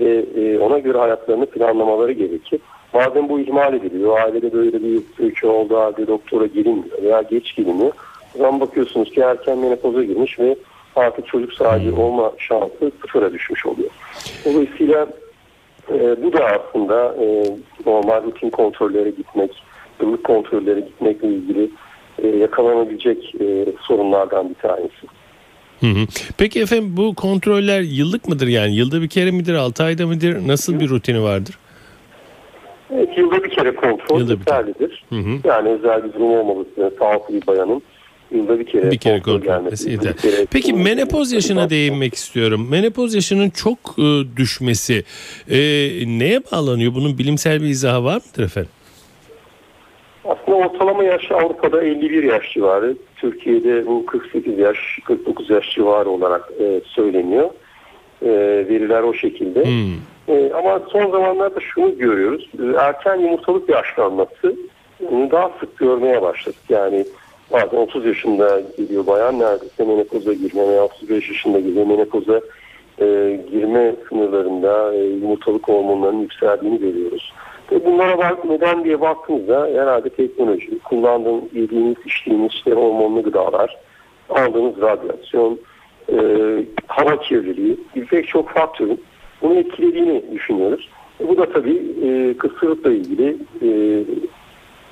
ve 0.00 0.24
e, 0.36 0.58
ona 0.58 0.78
göre 0.78 0.98
hayatlarını 0.98 1.46
planlamaları 1.46 2.12
gerekir. 2.12 2.60
Bazen 2.94 3.28
bu 3.28 3.40
ihmal 3.40 3.74
ediliyor. 3.74 4.20
Ailede 4.20 4.52
böyle 4.52 4.82
bir 4.82 5.02
öykü 5.18 5.46
olduğu 5.46 5.76
halde 5.76 6.06
doktora 6.06 6.46
gelinmiyor 6.46 7.02
veya 7.02 7.22
geç 7.22 7.56
geliniyor. 7.56 7.92
O 8.34 8.38
zaman 8.38 8.60
bakıyorsunuz 8.60 9.10
ki 9.10 9.20
erken 9.20 9.58
menopoza 9.58 10.02
girmiş 10.02 10.38
ve 10.38 10.56
artık 10.96 11.26
çocuk 11.26 11.52
sahibi 11.52 12.00
olma 12.00 12.32
şansı 12.38 12.92
sıfıra 13.02 13.32
düşmüş 13.32 13.66
oluyor. 13.66 13.90
Dolayısıyla 14.44 15.06
e, 15.90 16.22
bu 16.22 16.32
da 16.32 16.46
aslında 16.46 17.16
e, 17.24 17.44
normal 17.86 18.22
rutin 18.22 18.50
kontrollere 18.50 19.10
gitmek, 19.10 19.50
yıllık 20.00 20.24
kontrollere 20.24 20.80
gitmekle 20.80 21.28
ilgili 21.28 21.70
e, 22.22 22.28
yakalanabilecek 22.28 23.34
e, 23.40 23.66
sorunlardan 23.80 24.48
bir 24.48 24.54
tanesi. 24.54 25.06
Hı 25.80 25.86
hı. 25.86 26.06
Peki 26.38 26.60
efendim 26.60 26.96
bu 26.96 27.14
kontroller 27.14 27.80
yıllık 27.80 28.28
mıdır 28.28 28.46
yani 28.46 28.74
yılda 28.76 29.02
bir 29.02 29.08
kere 29.08 29.30
midir 29.30 29.54
6 29.54 29.84
ayda 29.84 30.06
mıdır 30.06 30.48
nasıl 30.48 30.80
bir 30.80 30.88
rutini 30.88 31.22
vardır? 31.22 31.58
Evet, 32.94 33.18
yılda 33.18 33.44
bir 33.44 33.50
kere 33.50 33.74
kontrol 33.74 34.20
yeterlidir. 34.20 35.04
Yani 35.44 35.68
özel 35.68 36.04
bir 36.04 36.12
durum 36.12 36.30
olmaması, 36.30 36.92
sağlıklı 36.98 37.34
bir 37.34 37.46
bayanın 37.46 37.82
yılda 38.30 38.58
bir 38.58 38.66
kere, 38.66 38.90
Bir 38.90 38.98
kere 38.98 39.20
kontrol 39.22 39.40
gelmesi, 39.40 39.90
yeter. 39.90 40.16
kere- 40.16 40.46
Peki 40.50 40.72
menopoz 40.72 41.32
yaşına 41.32 41.70
değinmek 41.70 42.14
istiyorum. 42.14 42.66
Menopoz 42.70 43.14
yaşının 43.14 43.50
çok 43.50 43.78
e, 43.98 44.36
düşmesi 44.36 45.04
e, 45.50 45.58
neye 46.18 46.40
bağlanıyor? 46.52 46.94
Bunun 46.94 47.18
bilimsel 47.18 47.62
bir 47.62 47.66
izahı 47.66 48.04
var 48.04 48.14
mıdır 48.26 48.44
efendim? 48.44 48.70
ortalama 50.78 51.04
yaş 51.04 51.32
Avrupa'da 51.32 51.82
51 51.82 52.22
yaş 52.22 52.52
civarı. 52.54 52.96
Türkiye'de 53.16 53.86
bu 53.86 54.06
48 54.06 54.58
yaş, 54.58 54.76
49 55.04 55.50
yaş 55.50 55.70
civarı 55.74 56.08
olarak 56.08 56.50
e, 56.60 56.80
söyleniyor. 56.84 57.50
E, 58.22 58.28
veriler 58.68 59.02
o 59.02 59.14
şekilde. 59.14 59.64
Hmm. 59.64 59.94
E, 60.36 60.52
ama 60.54 60.80
son 60.92 61.10
zamanlarda 61.10 61.60
şunu 61.60 61.98
görüyoruz. 61.98 62.48
E, 62.62 62.76
erken 62.80 63.16
yumurtalık 63.16 63.68
yaşlanması 63.68 64.56
bunu 65.10 65.30
daha 65.30 65.50
sık 65.60 65.78
görmeye 65.78 66.22
başladık. 66.22 66.60
Yani 66.68 67.04
bazen 67.52 67.76
30 67.76 68.06
yaşında 68.06 68.62
geliyor 68.76 69.06
bayan 69.06 69.38
neredeyse 69.38 69.84
menopoza 69.84 70.32
girme 70.32 70.68
veya 70.68 70.84
35 70.84 71.28
yaşında 71.28 71.60
geliyor 71.60 71.86
menopoza 71.86 72.40
e, 73.00 73.40
girme 73.50 73.94
sınırlarında 74.08 74.94
e, 74.94 74.98
yumurtalık 74.98 75.68
hormonlarının 75.68 76.20
yükseldiğini 76.20 76.78
görüyoruz. 76.78 77.32
Ve 77.72 77.84
bunlara 77.84 78.18
bak, 78.18 78.44
neden 78.44 78.84
diye 78.84 79.00
baktığımızda 79.00 79.68
herhalde 79.74 80.08
teknoloji, 80.08 80.78
kullandığımız, 80.78 81.44
yediğimiz, 81.52 81.96
içtiğimiz 82.06 82.52
işte 82.52 82.72
hormonlu 82.72 83.22
gıdalar, 83.22 83.76
aldığımız 84.30 84.80
radyasyon, 84.80 85.58
e, 86.12 86.16
hava 86.86 87.20
kirliliği 87.20 87.76
pek 88.10 88.28
çok 88.28 88.48
faktörün 88.48 89.00
bunu 89.42 89.54
etkilediğini 89.54 90.22
düşünüyoruz. 90.32 90.88
E, 91.20 91.28
bu 91.28 91.36
da 91.36 91.52
tabii 91.52 91.82
e, 92.04 92.36
kısırlıkla 92.36 92.92
ilgili 92.92 93.36
e, 93.62 93.68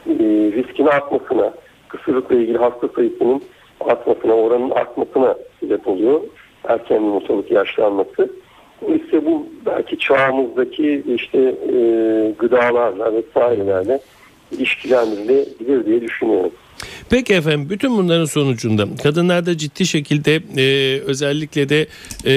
e, 0.07 0.25
riskin 0.53 0.87
artmasına, 0.87 1.55
kısırlıkla 1.89 2.35
ilgili 2.37 2.59
hasta 2.59 2.89
sayısının 2.89 3.43
artmasına, 3.81 4.33
oranın 4.35 4.71
artmasına 4.71 5.37
sebep 5.61 5.89
oluyor. 5.89 6.21
Erken 6.65 6.95
yumurtalık 6.95 7.51
yaşlanması. 7.51 8.31
İşte 8.89 9.27
bu 9.27 9.47
belki 9.67 9.99
çağımızdaki 9.99 11.03
işte 11.15 11.39
e, 11.73 11.79
gıdalarla 12.39 13.13
vesairelerle 13.15 14.01
ilişkilendirilebilir 14.53 15.87
diye 15.87 16.01
düşünüyorum. 16.01 16.53
Peki 17.11 17.35
efendim 17.35 17.71
bütün 17.71 17.99
bunların 17.99 18.25
sonucunda 18.25 18.87
kadınlarda 19.03 19.57
ciddi 19.57 19.87
şekilde 19.87 20.41
e, 20.57 21.01
özellikle 21.01 21.69
de 21.69 21.87
e, 22.27 22.35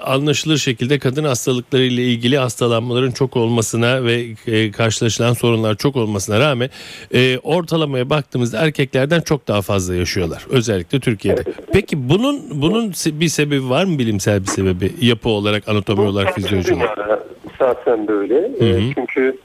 anlaşılır 0.00 0.56
şekilde 0.56 0.98
kadın 0.98 1.24
hastalıkları 1.24 1.82
ile 1.82 2.02
ilgili 2.02 2.38
hastalanmaların 2.38 3.10
çok 3.10 3.36
olmasına 3.36 4.04
ve 4.04 4.24
e, 4.46 4.70
karşılaşılan 4.70 5.32
sorunlar 5.32 5.74
çok 5.74 5.96
olmasına 5.96 6.40
rağmen 6.40 6.70
e, 7.14 7.38
ortalamaya 7.38 8.10
baktığımızda 8.10 8.58
erkeklerden 8.58 9.20
çok 9.20 9.48
daha 9.48 9.62
fazla 9.62 9.94
yaşıyorlar. 9.94 10.46
Özellikle 10.50 11.00
Türkiye'de. 11.00 11.44
Peki 11.72 12.08
bunun 12.08 12.62
bunun 12.62 12.92
bir 13.06 13.28
sebebi 13.28 13.70
var 13.70 13.84
mı 13.84 13.98
bilimsel 13.98 14.42
bir 14.42 14.46
sebebi 14.46 14.92
yapı 15.00 15.28
olarak 15.28 15.68
anatomi 15.68 16.00
olarak 16.00 16.34
fizyoloji 16.34 16.74
olarak? 16.74 17.26
Zaten 17.58 18.08
böyle. 18.08 18.34
Hı 18.34 18.64
hı. 18.64 18.78
E, 18.78 18.94
çünkü 18.94 19.36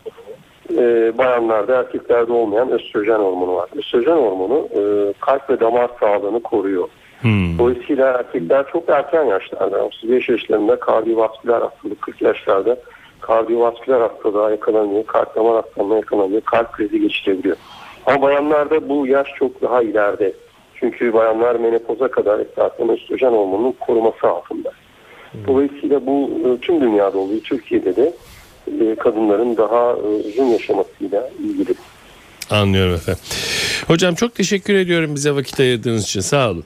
e, 0.78 1.18
bayanlarda 1.18 1.76
erkeklerde 1.76 2.34
olmayan 2.34 2.72
östrojen 2.72 3.20
hormonu 3.20 3.56
var. 3.56 3.70
Östrojen 3.76 4.16
hormonu 4.16 4.68
e, 4.74 5.14
kalp 5.20 5.50
ve 5.50 5.60
damar 5.60 5.90
sağlığını 6.00 6.42
koruyor. 6.42 6.88
Hmm. 7.22 7.60
Dolayısıyla 7.60 8.08
erkekler 8.08 8.66
çok 8.72 8.90
erken 8.90 9.24
yaşlarda 9.24 9.86
35 9.86 10.30
yaşlarında 10.30 10.80
kardiyovasküler 10.80 11.62
hastalık 11.62 12.02
40 12.02 12.22
yaşlarda 12.22 12.78
kardiyovasküler 13.22 14.02
hastalığa 14.02 14.52
yakalanıyor. 14.52 15.06
Kalp 15.06 15.36
damar 15.36 15.56
hastalığına 15.56 15.96
yakalanıyor. 15.96 16.42
Kalp 16.42 16.72
krizi 16.72 17.02
geçirebiliyor. 17.02 17.58
Ama 18.06 18.22
bayanlarda 18.22 18.90
bu 18.90 19.08
yaş 19.08 19.28
çok 19.40 19.62
daha 19.62 19.82
ileride. 19.82 20.34
Çünkü 20.80 21.14
bayanlar 21.14 21.56
menopoza 21.56 22.08
kadar 22.08 22.40
esasen 22.40 22.90
östrojen 22.90 23.32
hormonunun 23.32 23.76
koruması 23.80 24.28
altında. 24.28 24.72
Dolayısıyla 25.48 26.06
bu 26.06 26.30
e, 26.46 26.58
tüm 26.62 26.82
dünyada 26.82 27.18
oluyor. 27.18 27.42
Türkiye'de 27.42 27.96
de 27.96 28.14
e, 28.82 28.96
kadınların 28.96 29.58
daha 29.58 29.92
e, 29.92 30.28
uzun 30.28 30.46
yaşamasıyla 30.46 31.30
ilgili. 31.40 31.74
Anlıyorum 32.50 32.94
efendim. 32.94 33.22
Hocam 33.88 34.16
çok 34.16 34.36
teşekkür 34.36 34.74
ediyorum 34.74 35.16
bize 35.16 35.36
vakit 35.36 35.60
ayırdığınız 35.60 36.04
için. 36.04 36.22
Sağ 36.22 36.50
olun. 36.50 36.64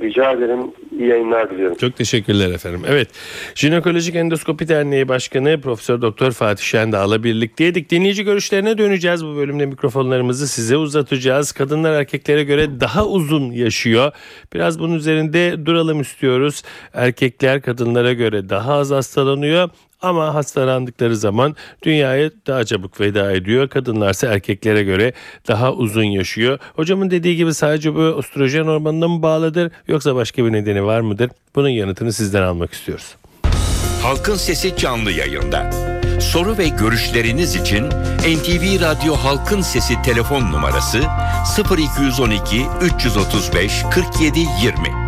Rica 0.00 0.32
ederim. 0.32 0.60
İyi 0.98 1.08
yayınlar 1.08 1.50
diliyorum. 1.50 1.76
Çok 1.76 1.96
teşekkürler 1.96 2.50
efendim. 2.50 2.82
Evet. 2.88 3.08
Jinekolojik 3.54 4.16
Endoskopi 4.16 4.68
Derneği 4.68 5.08
Başkanı 5.08 5.60
Profesör 5.60 6.02
Doktor 6.02 6.32
Fatih 6.32 6.64
Şendağ'la 6.64 7.24
birlikteydik. 7.24 7.90
Dinleyici 7.90 8.24
görüşlerine 8.24 8.78
döneceğiz. 8.78 9.24
Bu 9.24 9.36
bölümde 9.36 9.66
mikrofonlarımızı 9.66 10.48
size 10.48 10.76
uzatacağız. 10.76 11.52
Kadınlar 11.52 11.92
erkeklere 11.92 12.44
göre 12.44 12.80
daha 12.80 13.06
uzun 13.06 13.50
yaşıyor. 13.50 14.12
Biraz 14.54 14.78
bunun 14.78 14.94
üzerinde 14.94 15.66
duralım 15.66 16.00
istiyoruz. 16.00 16.62
Erkekler 16.94 17.62
kadınlara 17.62 18.12
göre 18.12 18.48
daha 18.48 18.74
az 18.74 18.90
hastalanıyor. 18.90 19.70
Ama 20.02 20.34
hastalandıkları 20.34 21.16
zaman 21.16 21.56
dünyaya 21.82 22.30
daha 22.46 22.64
çabuk 22.64 23.00
veda 23.00 23.32
ediyor. 23.32 23.68
Kadınlarsa 23.68 24.26
erkeklere 24.26 24.82
göre 24.82 25.12
daha 25.48 25.72
uzun 25.72 26.04
yaşıyor. 26.04 26.58
Hocamın 26.76 27.10
dediği 27.10 27.36
gibi 27.36 27.54
sadece 27.54 27.94
bu 27.94 28.00
östrojen 28.00 28.64
hormonuna 28.64 29.08
mı 29.08 29.22
bağlıdır 29.22 29.72
yoksa 29.88 30.14
başka 30.14 30.44
bir 30.44 30.52
nedeni 30.52 30.84
var 30.84 31.00
mıdır? 31.00 31.30
Bunun 31.54 31.68
yanıtını 31.68 32.12
sizden 32.12 32.42
almak 32.42 32.72
istiyoruz. 32.72 33.14
Halkın 34.02 34.34
Sesi 34.34 34.76
canlı 34.76 35.12
yayında. 35.12 35.70
Soru 36.20 36.58
ve 36.58 36.68
görüşleriniz 36.68 37.56
için 37.56 37.86
NTV 38.18 38.80
Radyo 38.80 39.14
Halkın 39.14 39.60
Sesi 39.60 40.02
telefon 40.02 40.52
numarası 40.52 41.00
0212 41.78 42.66
335 42.82 43.82
47 43.90 44.38
20. 44.38 45.01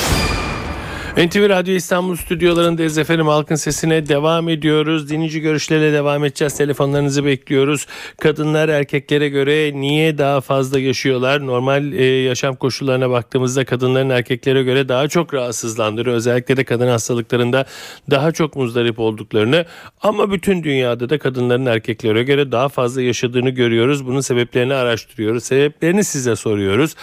NTV 1.18 1.50
Radyo 1.50 1.74
İstanbul 1.74 2.16
stüdyolarındayız 2.16 2.98
efendim. 2.98 3.28
Halkın 3.28 3.56
sesine 3.56 4.08
devam 4.08 4.50
ediyoruz. 4.50 5.10
Dinleyici 5.10 5.42
görüşlerle 5.42 5.94
devam 5.94 6.26
edeceğiz. 6.26 6.58
Telefonlarınızı 6.58 7.26
bekliyoruz. 7.26 7.88
Kadınlar 8.22 8.70
erkeklere 8.70 9.30
göre 9.30 9.72
niye 9.74 10.18
daha 10.18 10.42
fazla 10.42 10.80
yaşıyorlar? 10.80 11.46
Normal 11.46 11.94
e, 11.94 12.04
yaşam 12.04 12.56
koşullarına 12.56 13.10
baktığımızda 13.10 13.66
kadınların 13.66 14.10
erkeklere 14.10 14.64
göre 14.64 14.90
daha 14.90 15.08
çok 15.08 15.34
rahatsızlandırıyor. 15.34 16.16
Özellikle 16.16 16.58
de 16.58 16.64
kadın 16.64 16.88
hastalıklarında 16.88 17.66
daha 18.12 18.32
çok 18.32 18.56
muzdarip 18.56 19.00
olduklarını 19.00 19.66
ama 20.02 20.32
bütün 20.32 20.64
dünyada 20.64 21.10
da 21.10 21.18
kadınların 21.18 21.66
erkeklere 21.66 22.24
göre 22.24 22.52
daha 22.52 22.70
fazla 22.70 23.02
yaşadığını 23.02 23.50
görüyoruz. 23.50 24.06
Bunun 24.08 24.22
sebeplerini 24.22 24.74
araştırıyoruz. 24.74 25.44
Sebeplerini 25.44 26.04
size 26.04 26.36
soruyoruz. 26.36 26.96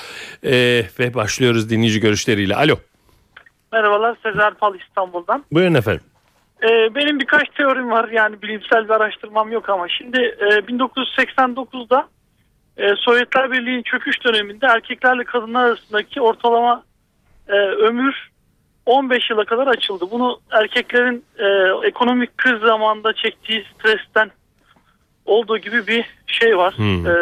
E, 0.44 0.84
ve 0.98 1.14
başlıyoruz 1.14 1.70
dinleyici 1.70 2.00
görüşleriyle. 2.00 2.56
Alo. 2.56 2.91
Merhabalar 3.72 4.16
Sezer 4.22 4.54
Pal 4.54 4.74
İstanbul'dan. 4.74 5.44
Buyurun 5.52 5.74
efendim. 5.74 6.02
Ee, 6.62 6.94
benim 6.94 7.20
birkaç 7.20 7.48
teorim 7.48 7.90
var 7.90 8.08
yani 8.08 8.42
bilimsel 8.42 8.84
bir 8.84 8.90
araştırmam 8.90 9.52
yok 9.52 9.68
ama 9.68 9.88
şimdi 9.88 10.20
e, 10.20 10.44
1989'da 10.44 12.08
e, 12.76 12.88
Sovyetler 12.96 13.52
Birliği'nin 13.52 13.82
çöküş 13.82 14.24
döneminde 14.24 14.66
erkeklerle 14.66 15.24
kadınlar 15.24 15.64
arasındaki 15.64 16.20
ortalama 16.20 16.82
e, 17.48 17.52
ömür 17.56 18.30
15 18.86 19.30
yıla 19.30 19.44
kadar 19.44 19.66
açıldı. 19.66 20.04
Bunu 20.10 20.40
erkeklerin 20.50 21.24
e, 21.38 21.46
ekonomik 21.86 22.38
kriz 22.38 22.60
zamanında 22.60 23.12
çektiği 23.12 23.64
stresten 23.74 24.30
olduğu 25.24 25.58
gibi 25.58 25.86
bir 25.86 26.04
şey 26.26 26.58
var. 26.58 26.74
Hmm. 26.76 27.06
E, 27.06 27.12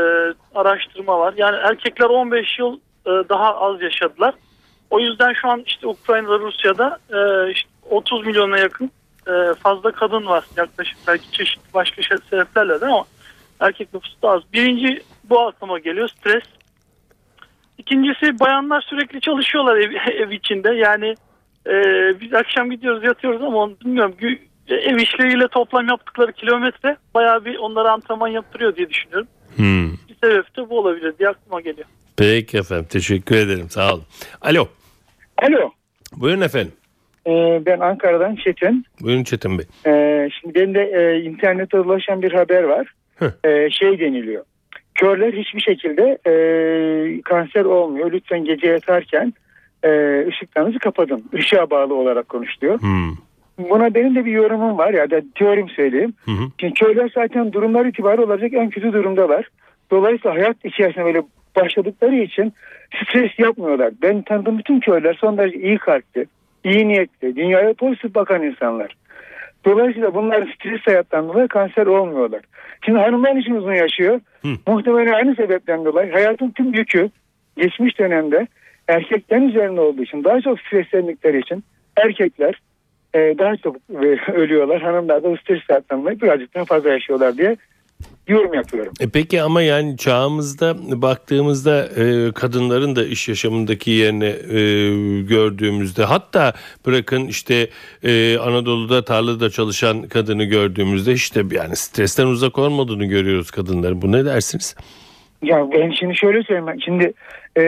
araştırma 0.54 1.18
var. 1.18 1.34
Yani 1.36 1.56
erkekler 1.56 2.06
15 2.06 2.58
yıl 2.58 2.76
e, 3.06 3.10
daha 3.28 3.60
az 3.60 3.82
yaşadılar. 3.82 4.34
O 4.90 5.00
yüzden 5.00 5.32
şu 5.32 5.48
an 5.48 5.62
işte 5.66 5.86
Ukrayna'da 5.86 6.38
Rusya'da 6.38 6.98
e, 7.10 7.50
işte 7.52 7.68
30 7.90 8.26
milyona 8.26 8.58
yakın 8.58 8.90
e, 9.26 9.54
fazla 9.62 9.92
kadın 9.92 10.26
var 10.26 10.44
yaklaşık 10.56 10.98
belki 11.08 11.32
çeşitli 11.32 11.74
başka 11.74 12.02
şey- 12.02 12.18
sebeplerle 12.30 12.80
de 12.80 12.86
ama 12.86 13.04
erkek 13.60 13.94
nüfusu 13.94 14.22
da 14.22 14.28
az. 14.30 14.42
Birinci 14.52 15.02
bu 15.24 15.40
aklıma 15.40 15.78
geliyor 15.78 16.08
stres. 16.08 16.42
İkincisi 17.78 18.40
bayanlar 18.40 18.80
sürekli 18.90 19.20
çalışıyorlar 19.20 19.76
ev, 19.76 19.92
ev 20.22 20.30
içinde 20.30 20.70
yani 20.74 21.14
e, 21.66 21.74
biz 22.20 22.34
akşam 22.34 22.70
gidiyoruz 22.70 23.04
yatıyoruz 23.04 23.42
ama 23.42 23.56
onu 23.58 23.80
bilmiyorum 23.80 24.14
gü- 24.20 24.38
ev 24.68 24.96
işleriyle 24.96 25.48
toplam 25.48 25.88
yaptıkları 25.88 26.32
kilometre 26.32 26.96
bayağı 27.14 27.44
bir 27.44 27.58
onlara 27.58 27.92
antrenman 27.92 28.28
yaptırıyor 28.28 28.76
diye 28.76 28.90
düşünüyorum. 28.90 29.28
Hmm. 29.56 29.92
Bir 29.92 30.14
sebep 30.24 30.56
de 30.56 30.70
bu 30.70 30.78
olabilir 30.78 31.14
diye 31.18 31.28
aklıma 31.28 31.60
geliyor. 31.60 31.86
Peki 32.16 32.58
efendim 32.58 32.86
teşekkür 32.90 33.36
ederim 33.36 33.70
sağ 33.70 33.94
olun. 33.94 34.04
Alo 34.42 34.68
Alo. 35.42 35.70
buyurun 36.16 36.40
efendim. 36.40 36.72
Ee, 37.26 37.62
ben 37.66 37.80
Ankara'dan 37.80 38.34
Çetin. 38.34 38.84
Buyurun 39.00 39.24
Çetin 39.24 39.58
Bey. 39.58 39.64
Ee, 39.86 40.28
şimdi 40.40 40.54
benim 40.54 40.74
de 40.74 40.82
e, 40.82 41.20
internette 41.20 41.78
dolaşan 41.78 42.22
bir 42.22 42.32
haber 42.32 42.62
var. 42.62 42.94
Ee, 43.44 43.70
şey 43.70 44.00
deniliyor. 44.00 44.44
Körler 44.94 45.32
hiçbir 45.32 45.60
şekilde 45.60 46.18
e, 46.26 46.34
kanser 47.22 47.64
olmuyor. 47.64 48.12
Lütfen 48.12 48.44
gece 48.44 48.66
yatarken 48.66 49.34
e, 49.82 49.90
ışıklarınızı 50.28 50.78
kapatın. 50.78 51.24
Işığa 51.32 51.70
bağlı 51.70 51.94
olarak 51.94 52.28
konuşuluyor. 52.28 52.80
Hmm. 52.80 53.10
Buna 53.58 53.94
benim 53.94 54.14
de 54.14 54.24
bir 54.24 54.32
yorumum 54.32 54.78
var 54.78 54.94
ya 54.94 55.10
da 55.10 55.20
teorim 55.34 55.68
söyleyeyim. 55.68 56.14
Hı 56.24 56.30
hı. 56.30 56.44
Şimdi 56.60 56.74
köyler 56.74 57.10
zaten 57.14 57.52
durumlar 57.52 57.86
itibariyle 57.86 58.24
olacak 58.24 58.52
en 58.54 58.70
kötü 58.70 58.92
durumdalar. 58.92 59.48
Dolayısıyla 59.90 60.36
hayat 60.36 60.64
içerisinde 60.64 61.04
böyle 61.04 61.22
başladıkları 61.56 62.16
için 62.16 62.52
stres 62.94 63.38
yapmıyorlar. 63.38 63.92
Ben 64.02 64.22
tanıdığım 64.22 64.58
bütün 64.58 64.80
köyler 64.80 65.14
son 65.14 65.38
derece 65.38 65.58
iyi 65.58 65.78
kalpli, 65.78 66.26
iyi 66.64 66.88
niyetli, 66.88 67.36
dünyaya 67.36 67.74
pozitif 67.74 68.14
bakan 68.14 68.42
insanlar. 68.42 68.96
Dolayısıyla 69.64 70.14
bunlar 70.14 70.54
stres 70.54 70.80
hayattan 70.86 71.28
dolayı 71.28 71.48
kanser 71.48 71.86
olmuyorlar. 71.86 72.40
Şimdi 72.84 72.98
hanımlar 72.98 73.36
için 73.36 73.54
uzun 73.54 73.74
yaşıyor. 73.74 74.20
Muhtemelen 74.66 75.12
aynı 75.12 75.34
sebepten 75.34 75.84
dolayı 75.84 76.12
hayatın 76.12 76.50
tüm 76.50 76.74
yükü 76.74 77.10
geçmiş 77.56 77.98
dönemde 77.98 78.46
erkeklerin 78.88 79.48
üzerinde 79.48 79.80
olduğu 79.80 80.02
için 80.02 80.24
daha 80.24 80.40
çok 80.40 80.60
streslendikleri 80.60 81.38
için 81.38 81.64
erkekler 81.96 82.60
e, 83.14 83.18
daha 83.38 83.56
çok 83.56 83.76
e, 83.76 84.32
ölüyorlar. 84.32 84.82
Hanımlar 84.82 85.22
da 85.22 85.36
stres 85.36 85.60
hayattan 85.68 86.00
dolayı 86.00 86.20
birazcık 86.20 86.54
daha 86.54 86.64
fazla 86.64 86.92
yaşıyorlar 86.92 87.36
diye 87.36 87.56
yorum 88.28 88.54
yapıyorum. 88.54 88.92
E 89.00 89.08
peki 89.08 89.42
ama 89.42 89.62
yani 89.62 89.96
çağımızda 89.96 91.02
baktığımızda 91.02 91.86
e, 91.86 92.32
kadınların 92.32 92.96
da 92.96 93.04
iş 93.04 93.28
yaşamındaki 93.28 93.90
yerini 93.90 94.24
e, 94.24 94.60
gördüğümüzde 95.22 96.04
hatta 96.04 96.52
bırakın 96.86 97.26
işte 97.26 97.70
e, 98.02 98.38
Anadolu'da 98.38 99.04
tarlada 99.04 99.50
çalışan 99.50 100.02
kadını 100.02 100.44
gördüğümüzde 100.44 101.12
işte 101.12 101.44
yani 101.50 101.76
stresten 101.76 102.26
uzak 102.26 102.58
olmadığını 102.58 103.04
görüyoruz 103.04 103.50
kadınların. 103.50 104.02
Bu 104.02 104.12
ne 104.12 104.24
dersiniz? 104.24 104.74
Ya 105.42 105.66
ben 105.72 105.90
şimdi 105.90 106.16
şöyle 106.16 106.42
söyleyeyim. 106.42 106.80
Şimdi 106.84 107.12
e, 107.58 107.62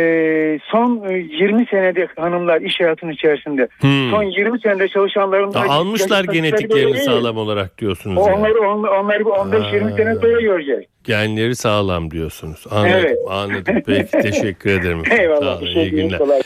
son 0.70 1.04
e, 1.10 1.14
20 1.18 1.66
senede 1.66 2.08
hanımlar 2.16 2.60
iş 2.60 2.80
hayatının 2.80 3.12
içerisinde 3.12 3.68
Hmm. 3.80 4.10
son 4.10 4.22
20 4.22 4.60
senede 4.60 4.88
çalışanların 4.88 5.52
Ha, 5.52 5.64
almışlar 5.68 6.24
genetiklerini 6.24 6.96
sağlam 6.98 7.36
olarak 7.36 7.78
diyorsunuz. 7.78 8.26
yani. 8.26 8.36
Onları 8.36 8.60
on- 8.60 9.02
onları 9.04 9.20
bir 9.20 9.30
15-20 9.30 9.96
sene 9.96 10.14
sonra 10.14 10.40
göreceğiz. 10.40 10.84
Genleri 11.04 11.56
sağlam 11.56 12.10
diyorsunuz. 12.10 12.64
Anladım. 12.70 12.92
Evet. 13.00 13.18
Anladım. 13.30 13.82
Peki 13.86 14.10
teşekkür 14.10 14.70
ederim. 14.80 15.02
Sağ 15.08 15.14
Eyvallah. 15.16 15.56
olun, 15.56 15.60
bir 15.66 15.72
şey 15.74 15.82
iyi 15.82 15.90
günler. 15.90 16.18
kolay. 16.18 16.40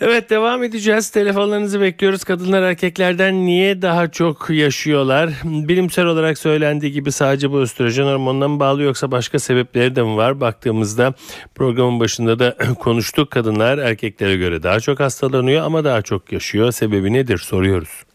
Evet 0.00 0.30
devam 0.30 0.62
edeceğiz. 0.62 1.10
Telefonlarınızı 1.10 1.80
bekliyoruz. 1.80 2.24
Kadınlar 2.24 2.62
erkeklerden 2.62 3.46
niye 3.46 3.82
daha 3.82 4.10
çok 4.10 4.50
yaşıyorlar? 4.50 5.30
Bilimsel 5.44 6.06
olarak 6.06 6.38
söylendiği 6.38 6.92
gibi 6.92 7.12
sadece 7.12 7.50
bu 7.50 7.58
östrojen 7.58 8.04
hormonuna 8.04 8.48
mı 8.48 8.60
bağlı 8.60 8.82
yoksa 8.82 9.10
başka 9.10 9.38
sebepleri 9.38 9.96
de 9.96 10.02
mi 10.02 10.16
var? 10.16 10.40
Baktığımızda 10.40 11.14
programın 11.54 12.00
başında 12.00 12.38
da 12.38 12.56
konuştuk. 12.78 13.30
Kadınlar 13.30 13.78
erkeklere 13.78 14.36
göre 14.36 14.62
daha 14.62 14.80
çok 14.80 15.00
hastalanıyor 15.00 15.62
ama 15.62 15.84
daha 15.84 16.02
çok 16.02 16.32
yaşıyor. 16.32 16.72
Sebebi 16.72 17.12
nedir 17.12 17.38
soruyoruz. 17.38 18.09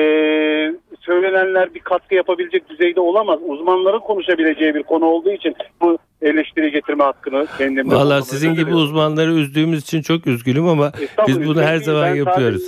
söylenenler 1.00 1.74
bir 1.74 1.80
katkı 1.80 2.16
yapabilecek 2.16 2.70
düzeyde 2.70 3.00
olamaz. 3.00 3.40
Uzmanların 3.48 4.00
konuşabileceği 4.00 4.76
bir 4.76 4.84
konu 4.84 5.06
olduğu 5.06 5.32
için 5.32 5.56
bu 5.82 5.98
eleştiri 6.22 6.72
getirme 6.72 7.04
hakkını 7.04 7.48
kendimde 7.58 7.96
Vallahi 7.96 8.22
buldum. 8.22 8.28
sizin 8.32 8.50
gibi 8.50 8.62
diliyorum. 8.62 8.84
uzmanları 8.84 9.34
üzdüğümüz 9.34 9.84
için 9.84 10.02
çok 10.02 10.28
üzgünüm 10.28 10.68
ama 10.68 10.92
Estağfurullah, 11.02 11.28
biz 11.28 11.48
bunu 11.48 11.62
her 11.62 11.78
zaman 11.78 12.16
yapıyoruz. 12.16 12.64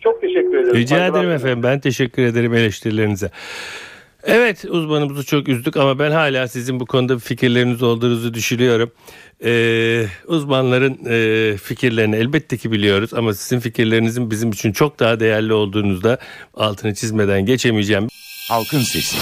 Çok 0.00 0.20
teşekkür 0.20 0.54
ederim. 0.58 0.74
Rica 0.74 0.96
Saygılar 0.96 1.20
ederim 1.20 1.34
efendim. 1.34 1.62
Ben 1.62 1.80
teşekkür 1.80 2.22
ederim 2.22 2.54
eleştirilerinize. 2.54 3.30
Evet 4.26 4.64
uzmanımızı 4.68 5.24
çok 5.26 5.48
üzdük 5.48 5.76
ama 5.76 5.98
ben 5.98 6.10
hala 6.10 6.48
sizin 6.48 6.80
bu 6.80 6.86
konuda 6.86 7.18
fikirleriniz 7.18 7.82
olduğunuzu 7.82 8.34
düşünüyorum. 8.34 8.90
Ee, 9.44 10.06
uzmanların 10.26 10.98
e, 11.08 11.56
fikirlerini 11.56 12.16
elbette 12.16 12.56
ki 12.56 12.72
biliyoruz 12.72 13.14
ama 13.14 13.34
sizin 13.34 13.60
fikirlerinizin 13.60 14.30
bizim 14.30 14.50
için 14.50 14.72
çok 14.72 15.00
daha 15.00 15.20
değerli 15.20 15.52
olduğunuzu 15.52 16.02
da 16.02 16.18
altını 16.54 16.94
çizmeden 16.94 17.46
geçemeyeceğim. 17.46 18.08
Halkın 18.48 18.78
Sesi. 18.78 19.16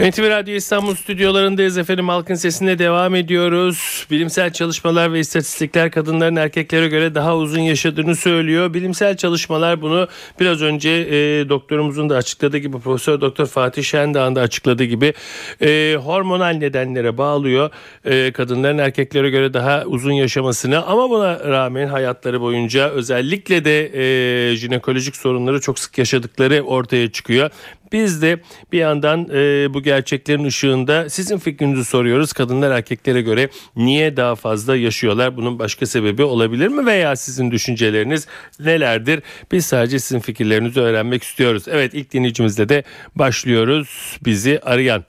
NTV 0.00 0.30
Radyo 0.30 0.54
İstanbul 0.54 0.94
stüdyolarındayız 0.94 1.78
efendim. 1.78 2.08
Halkın 2.08 2.34
sesine 2.34 2.78
devam 2.78 3.14
ediyoruz. 3.14 4.06
Bilimsel 4.10 4.52
çalışmalar 4.52 5.12
ve 5.12 5.20
istatistikler 5.20 5.90
kadınların 5.90 6.36
erkeklere 6.36 6.88
göre 6.88 7.14
daha 7.14 7.36
uzun 7.36 7.60
yaşadığını 7.60 8.16
söylüyor. 8.16 8.74
Bilimsel 8.74 9.16
çalışmalar 9.16 9.82
bunu 9.82 10.08
biraz 10.40 10.62
önce 10.62 10.90
e, 10.90 11.48
doktorumuzun 11.48 12.10
da 12.10 12.16
açıkladığı 12.16 12.58
gibi 12.58 12.78
Profesör 12.78 13.20
Doktor 13.20 13.46
Fatih 13.46 13.82
Şendağ'ın 13.82 14.36
da 14.36 14.40
açıkladığı 14.40 14.84
gibi 14.84 15.14
e, 15.62 15.96
hormonal 16.02 16.54
nedenlere 16.54 17.18
bağlıyor. 17.18 17.70
E, 18.04 18.32
kadınların 18.32 18.78
erkeklere 18.78 19.30
göre 19.30 19.54
daha 19.54 19.84
uzun 19.84 20.12
yaşamasını 20.12 20.86
ama 20.86 21.10
buna 21.10 21.40
rağmen 21.40 21.86
hayatları 21.86 22.40
boyunca 22.40 22.90
özellikle 22.90 23.64
de 23.64 23.90
e, 23.94 24.56
jinekolojik 24.56 25.16
sorunları 25.16 25.60
çok 25.60 25.78
sık 25.78 25.98
yaşadıkları 25.98 26.62
ortaya 26.62 27.12
çıkıyor. 27.12 27.50
Biz 27.92 28.22
de 28.22 28.40
bir 28.72 28.78
yandan 28.78 29.28
e, 29.32 29.74
bu 29.74 29.82
gerçeklerin 29.82 30.44
ışığında 30.44 31.08
sizin 31.08 31.38
fikrinizi 31.38 31.84
soruyoruz. 31.84 32.32
Kadınlar 32.32 32.70
erkeklere 32.70 33.22
göre 33.22 33.48
niye 33.76 34.16
daha 34.16 34.34
fazla 34.34 34.76
yaşıyorlar? 34.76 35.36
Bunun 35.36 35.58
başka 35.58 35.86
sebebi 35.86 36.22
olabilir 36.22 36.68
mi? 36.68 36.86
Veya 36.86 37.16
sizin 37.16 37.50
düşünceleriniz 37.50 38.28
nelerdir? 38.60 39.22
Biz 39.52 39.66
sadece 39.66 39.98
sizin 39.98 40.20
fikirlerinizi 40.20 40.80
öğrenmek 40.80 41.22
istiyoruz. 41.22 41.68
Evet 41.68 41.94
ilk 41.94 42.12
dinleyicimizle 42.12 42.68
de 42.68 42.82
başlıyoruz. 43.14 44.18
Bizi 44.24 44.60
arayan. 44.62 45.04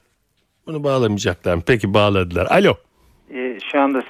Bunu 0.67 0.83
bağlamayacaklar 0.83 1.55
mı? 1.55 1.61
Peki 1.67 1.93
bağladılar. 1.93 2.47
Alo. 2.51 2.75
Ee, 3.33 3.57
şu 3.71 3.79
anda 3.79 4.03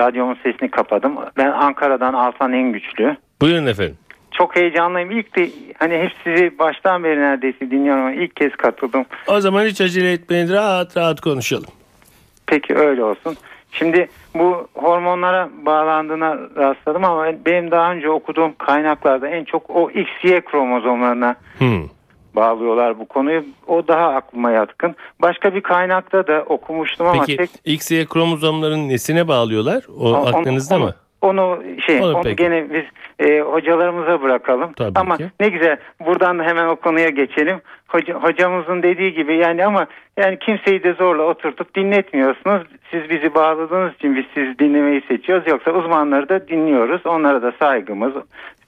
radyomun 0.00 0.36
sesini 0.42 0.70
kapadım. 0.70 1.16
Ben 1.36 1.50
Ankara'dan 1.50 2.14
Altan 2.14 2.52
en 2.52 2.72
güçlü. 2.72 3.16
Buyurun 3.40 3.66
efendim. 3.66 3.96
Çok 4.32 4.56
heyecanlıyım. 4.56 5.10
İlk 5.10 5.36
de 5.36 5.50
hani 5.78 5.94
hep 5.98 6.12
sizi 6.24 6.58
baştan 6.58 7.04
beri 7.04 7.20
neredeyse 7.20 7.70
dinliyorum 7.70 8.02
ama 8.02 8.12
ilk 8.12 8.36
kez 8.36 8.52
katıldım. 8.52 9.04
O 9.26 9.40
zaman 9.40 9.64
hiç 9.64 9.80
acele 9.80 10.12
etmeyin. 10.12 10.48
Rahat 10.48 10.96
rahat 10.96 11.20
konuşalım. 11.20 11.70
Peki 12.46 12.74
öyle 12.74 13.04
olsun. 13.04 13.36
Şimdi 13.72 14.08
bu 14.34 14.68
hormonlara 14.74 15.48
bağlandığına 15.66 16.36
rastladım 16.56 17.04
ama 17.04 17.26
benim 17.46 17.70
daha 17.70 17.92
önce 17.92 18.10
okuduğum 18.10 18.52
kaynaklarda 18.58 19.28
en 19.28 19.44
çok 19.44 19.70
o 19.70 19.90
XY 19.90 20.36
kromozomlarına 20.40 21.34
Hmm. 21.58 21.82
bağlıyorlar 22.36 22.98
bu 22.98 23.08
konuyu. 23.08 23.44
O 23.66 23.88
daha 23.88 24.08
aklıma 24.08 24.50
yatkın. 24.50 24.94
Başka 25.22 25.54
bir 25.54 25.60
kaynakta 25.60 26.26
da 26.26 26.42
okumuştum 26.48 27.06
ama 27.06 27.24
Peki 27.26 27.36
tek 27.36 27.50
XY 27.64 28.04
kromozomların 28.04 28.88
nesine 28.88 29.28
bağlıyorlar? 29.28 29.84
O 29.98 30.08
Onu- 30.08 30.26
aklınızda 30.28 30.76
onu- 30.76 30.84
mı? 30.84 30.94
Onu 31.22 31.62
şey 31.86 32.00
Olur, 32.00 32.14
onu 32.14 32.22
peki. 32.22 32.36
gene 32.36 32.66
biz 32.70 32.84
e, 33.28 33.40
hocalarımıza 33.40 34.22
bırakalım. 34.22 34.72
Tabii 34.72 34.98
ama 34.98 35.16
ki. 35.16 35.30
ne 35.40 35.48
güzel 35.48 35.76
buradan 36.00 36.38
da 36.38 36.42
hemen 36.42 36.66
o 36.66 36.76
konuya 36.76 37.08
geçelim. 37.08 37.60
Hoca, 37.88 38.14
hocamızın 38.14 38.82
dediği 38.82 39.12
gibi 39.14 39.36
yani 39.36 39.66
ama 39.66 39.86
yani 40.16 40.38
kimseyi 40.38 40.82
de 40.82 40.92
zorla 40.92 41.22
oturtup 41.22 41.74
dinletmiyorsunuz. 41.74 42.62
Siz 42.90 43.10
bizi 43.10 43.34
bağladığınız 43.34 43.94
için 43.94 44.16
biz 44.16 44.24
sizi 44.34 44.58
dinlemeyi 44.58 45.02
seçiyoruz. 45.08 45.46
Yoksa 45.46 45.70
uzmanları 45.70 46.28
da 46.28 46.48
dinliyoruz. 46.48 47.06
Onlara 47.06 47.42
da 47.42 47.52
saygımız 47.60 48.12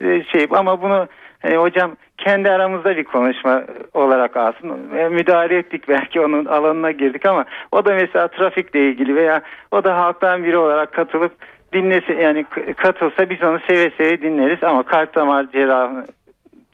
e, 0.01 0.23
şey 0.23 0.47
ama 0.51 0.83
bunu 0.83 1.09
e, 1.45 1.57
hocam 1.57 1.97
kendi 2.19 2.51
aramızda 2.51 2.97
bir 2.97 3.05
konuşma 3.05 3.63
olarak 3.95 4.37
alsın. 4.37 4.79
E, 4.99 5.09
müdahale 5.09 5.59
ettik 5.59 5.89
belki 5.89 6.21
onun 6.21 6.45
alanına 6.45 6.91
girdik 6.91 7.27
ama 7.27 7.45
o 7.73 7.85
da 7.85 7.95
mesela 7.95 8.29
trafikle 8.29 8.89
ilgili 8.89 9.17
veya 9.17 9.43
o 9.71 9.85
da 9.85 9.97
halktan 9.97 10.45
biri 10.45 10.57
olarak 10.59 10.93
katılıp 10.93 11.33
dinlese 11.75 12.13
yani 12.13 12.45
katılsa 12.77 13.31
biz 13.31 13.43
onu 13.43 13.59
seve 13.69 13.91
seve 13.97 14.23
dinleriz 14.23 14.63
ama 14.63 14.83
kalp 14.83 15.15
damar 15.15 15.47
cerrahı 15.53 16.05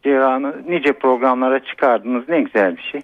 cerrahını 0.04 0.54
nice 0.68 0.92
programlara 0.92 1.64
çıkardınız 1.64 2.28
ne 2.28 2.40
güzel 2.40 2.76
bir 2.76 2.82
şey. 2.82 3.00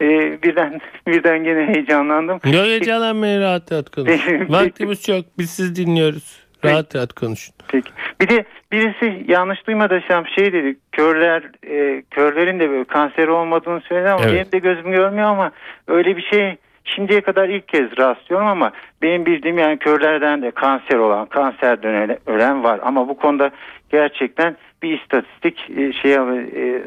E, 0.00 0.42
birden 0.42 0.80
birden 1.06 1.44
gene 1.44 1.66
heyecanlandım. 1.66 2.40
Yok 2.44 2.64
heyecanlanmayın 2.64 3.40
rahat 3.40 3.72
rahat 3.72 3.90
konuşun. 3.90 4.38
Peki. 4.38 4.52
Vaktimiz 4.52 5.02
çok. 5.02 5.24
Biz 5.38 5.50
siz 5.50 5.76
dinliyoruz. 5.76 6.44
Rahat 6.64 6.96
rahat 6.96 7.12
konuşun. 7.12 7.54
Peki. 7.68 7.90
Bir 8.20 8.28
de 8.28 8.44
birisi 8.72 9.24
yanlış 9.32 9.66
duymadıysam 9.66 10.26
şey 10.26 10.52
dedi. 10.52 10.76
Körler 10.92 11.42
e, 11.66 12.02
körlerin 12.10 12.60
de 12.60 12.70
böyle 12.70 12.84
kanser 12.84 13.28
olmadığını 13.28 13.80
söyledi 13.80 14.10
ama 14.10 14.24
Evet. 14.24 14.34
benim 14.34 14.52
de 14.52 14.58
gözüm 14.58 14.92
görmüyor 14.92 15.28
ama 15.28 15.52
öyle 15.88 16.16
bir 16.16 16.22
şey 16.22 16.56
şimdiye 16.84 17.20
kadar 17.20 17.48
ilk 17.48 17.68
kez 17.68 17.98
rastlıyorum 17.98 18.46
ama 18.48 18.72
benim 19.02 19.26
bildiğim 19.26 19.58
yani 19.58 19.78
körlerden 19.78 20.42
de 20.42 20.50
kanser 20.50 20.98
olan, 20.98 21.26
kanserden 21.26 21.94
öle- 21.94 22.18
ölen 22.26 22.64
var 22.64 22.80
ama 22.82 23.08
bu 23.08 23.16
konuda 23.16 23.50
gerçekten 23.90 24.56
bir 24.82 25.00
istatistik 25.00 25.58
şey 26.02 26.16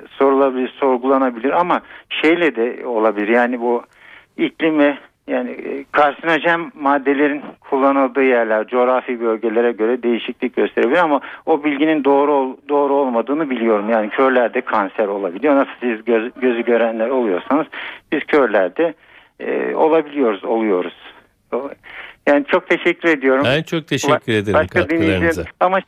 sorulabilir, 0.09 0.69
sorgulanabilir 0.69 1.59
ama 1.59 1.81
şeyle 2.09 2.55
de 2.55 2.85
olabilir. 2.85 3.27
Yani 3.27 3.61
bu 3.61 3.83
iklim 4.37 4.79
ve 4.79 4.97
yani 5.27 5.51
e, 5.51 5.85
karsinojen 5.91 6.71
maddelerin 6.73 7.41
kullanıldığı 7.59 8.23
yerler 8.23 8.67
coğrafi 8.67 9.21
bölgelere 9.21 9.71
göre 9.71 10.03
değişiklik 10.03 10.55
gösterebilir 10.55 10.97
ama 10.97 11.21
o 11.45 11.63
bilginin 11.63 12.03
doğru 12.03 12.57
doğru 12.69 12.93
olmadığını 12.93 13.49
biliyorum. 13.49 13.89
Yani 13.89 14.09
körlerde 14.09 14.61
kanser 14.61 15.07
olabiliyor. 15.07 15.55
Nasıl 15.55 15.71
siz 15.79 16.05
göz, 16.05 16.31
gözü 16.41 16.63
görenler 16.63 17.09
oluyorsanız 17.09 17.67
biz 18.11 18.23
körlerde 18.23 18.93
e, 19.39 19.75
olabiliyoruz, 19.75 20.43
oluyoruz. 20.43 20.93
Yani 22.27 22.45
çok 22.51 22.69
teşekkür 22.69 23.09
ediyorum. 23.09 23.43
Ben 23.45 23.63
çok 23.63 23.87
teşekkür 23.87 24.33
ederim 24.33 24.53
Başka 24.53 24.79
katkılarınıza. 24.79 25.45
Ama 25.59 25.79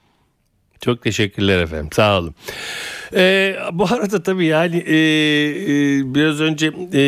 Çok 0.81 1.01
teşekkürler 1.01 1.59
efendim. 1.61 1.89
Sağ 1.91 2.19
olun. 2.19 2.35
Ee, 3.15 3.55
bu 3.71 3.83
arada 3.83 4.23
tabii 4.23 4.45
yani 4.45 4.77
e, 4.77 4.95
e, 4.95 6.15
biraz 6.15 6.41
önce 6.41 6.67
e, 6.93 7.01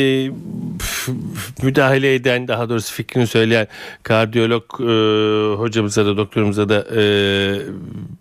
müdahale 1.63 2.13
eden 2.13 2.47
daha 2.47 2.69
doğrusu 2.69 2.93
fikrini 2.93 3.27
söyleyen 3.27 3.67
kardiyolog 4.03 4.63
e, 4.79 4.85
hocamıza 5.55 6.05
da 6.05 6.17
doktorumuza 6.17 6.69
da 6.69 6.85
e, 6.95 7.01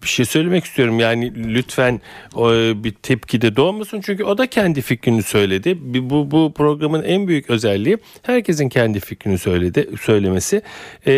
bir 0.03 0.09
şey 0.09 0.25
söylemek 0.25 0.65
istiyorum. 0.65 1.01
Yani 1.01 1.55
lütfen 1.55 2.01
o, 2.35 2.51
bir 2.55 2.91
tepkide 2.91 3.57
doğmasın 3.57 4.01
çünkü 4.01 4.25
o 4.25 4.39
da 4.39 4.47
kendi 4.47 4.83
fikrini 4.83 5.23
söyledi. 5.23 5.79
Bu, 6.11 6.31
bu 6.31 6.53
programın 6.57 7.03
en 7.03 7.29
büyük 7.29 7.51
özelliği 7.51 7.99
herkesin 8.23 8.69
kendi 8.69 9.01
fikrini 9.01 9.39
söyledi 9.39 9.89
söylemesi. 10.01 10.63
E, 11.07 11.13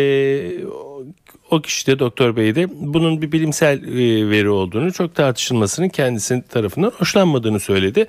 o 1.53 1.63
kişi 1.63 1.87
de 1.87 1.99
doktor 1.99 2.37
bey 2.37 2.55
de 2.55 2.67
bunun 2.71 3.23
bir 3.23 3.33
bilimsel 3.33 3.83
e, 3.83 4.31
veri 4.31 4.49
olduğunu 4.49 4.93
çok 4.93 5.15
tartışılmasının 5.15 5.89
kendisinin 5.89 6.41
tarafından 6.41 6.93
hoşlanmadığını 6.99 7.61
söyledi. 7.61 8.07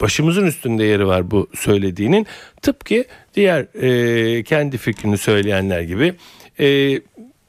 Başımızın 0.00 0.46
üstünde 0.46 0.84
yeri 0.84 1.06
var 1.06 1.30
bu 1.30 1.48
söylediğinin. 1.54 2.26
Tıpkı 2.62 3.04
diğer 3.34 3.82
e, 3.82 4.42
kendi 4.42 4.78
fikrini 4.78 5.18
söyleyenler 5.18 5.80
gibi 5.80 6.14
e, 6.60 7.00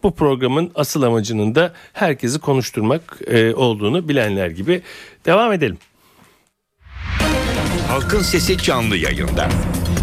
bu 0.04 0.16
programın 0.16 0.72
asıl 0.76 1.02
amacının 1.02 1.56
da 1.56 1.74
herkesi 1.94 2.40
konuşturmak 2.40 3.22
olduğunu 3.56 4.10
bilenler 4.10 4.50
gibi 4.50 4.82
devam 5.26 5.54
edelim. 5.54 5.78
Halkın 7.88 8.22
Sesi 8.22 8.58
canlı 8.58 8.98
yayında. 8.98 9.50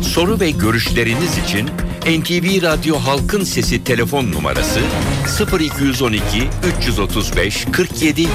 Soru 0.03 0.41
ve 0.41 0.51
görüşleriniz 0.51 1.39
için 1.39 1.71
NTV 2.07 2.63
Radyo 2.63 2.97
Halkın 2.97 3.45
Sesi 3.45 3.85
telefon 3.85 4.33
numarası 4.33 4.81
0212 5.61 6.23
335 6.81 7.67
47 7.73 8.21
20. 8.21 8.29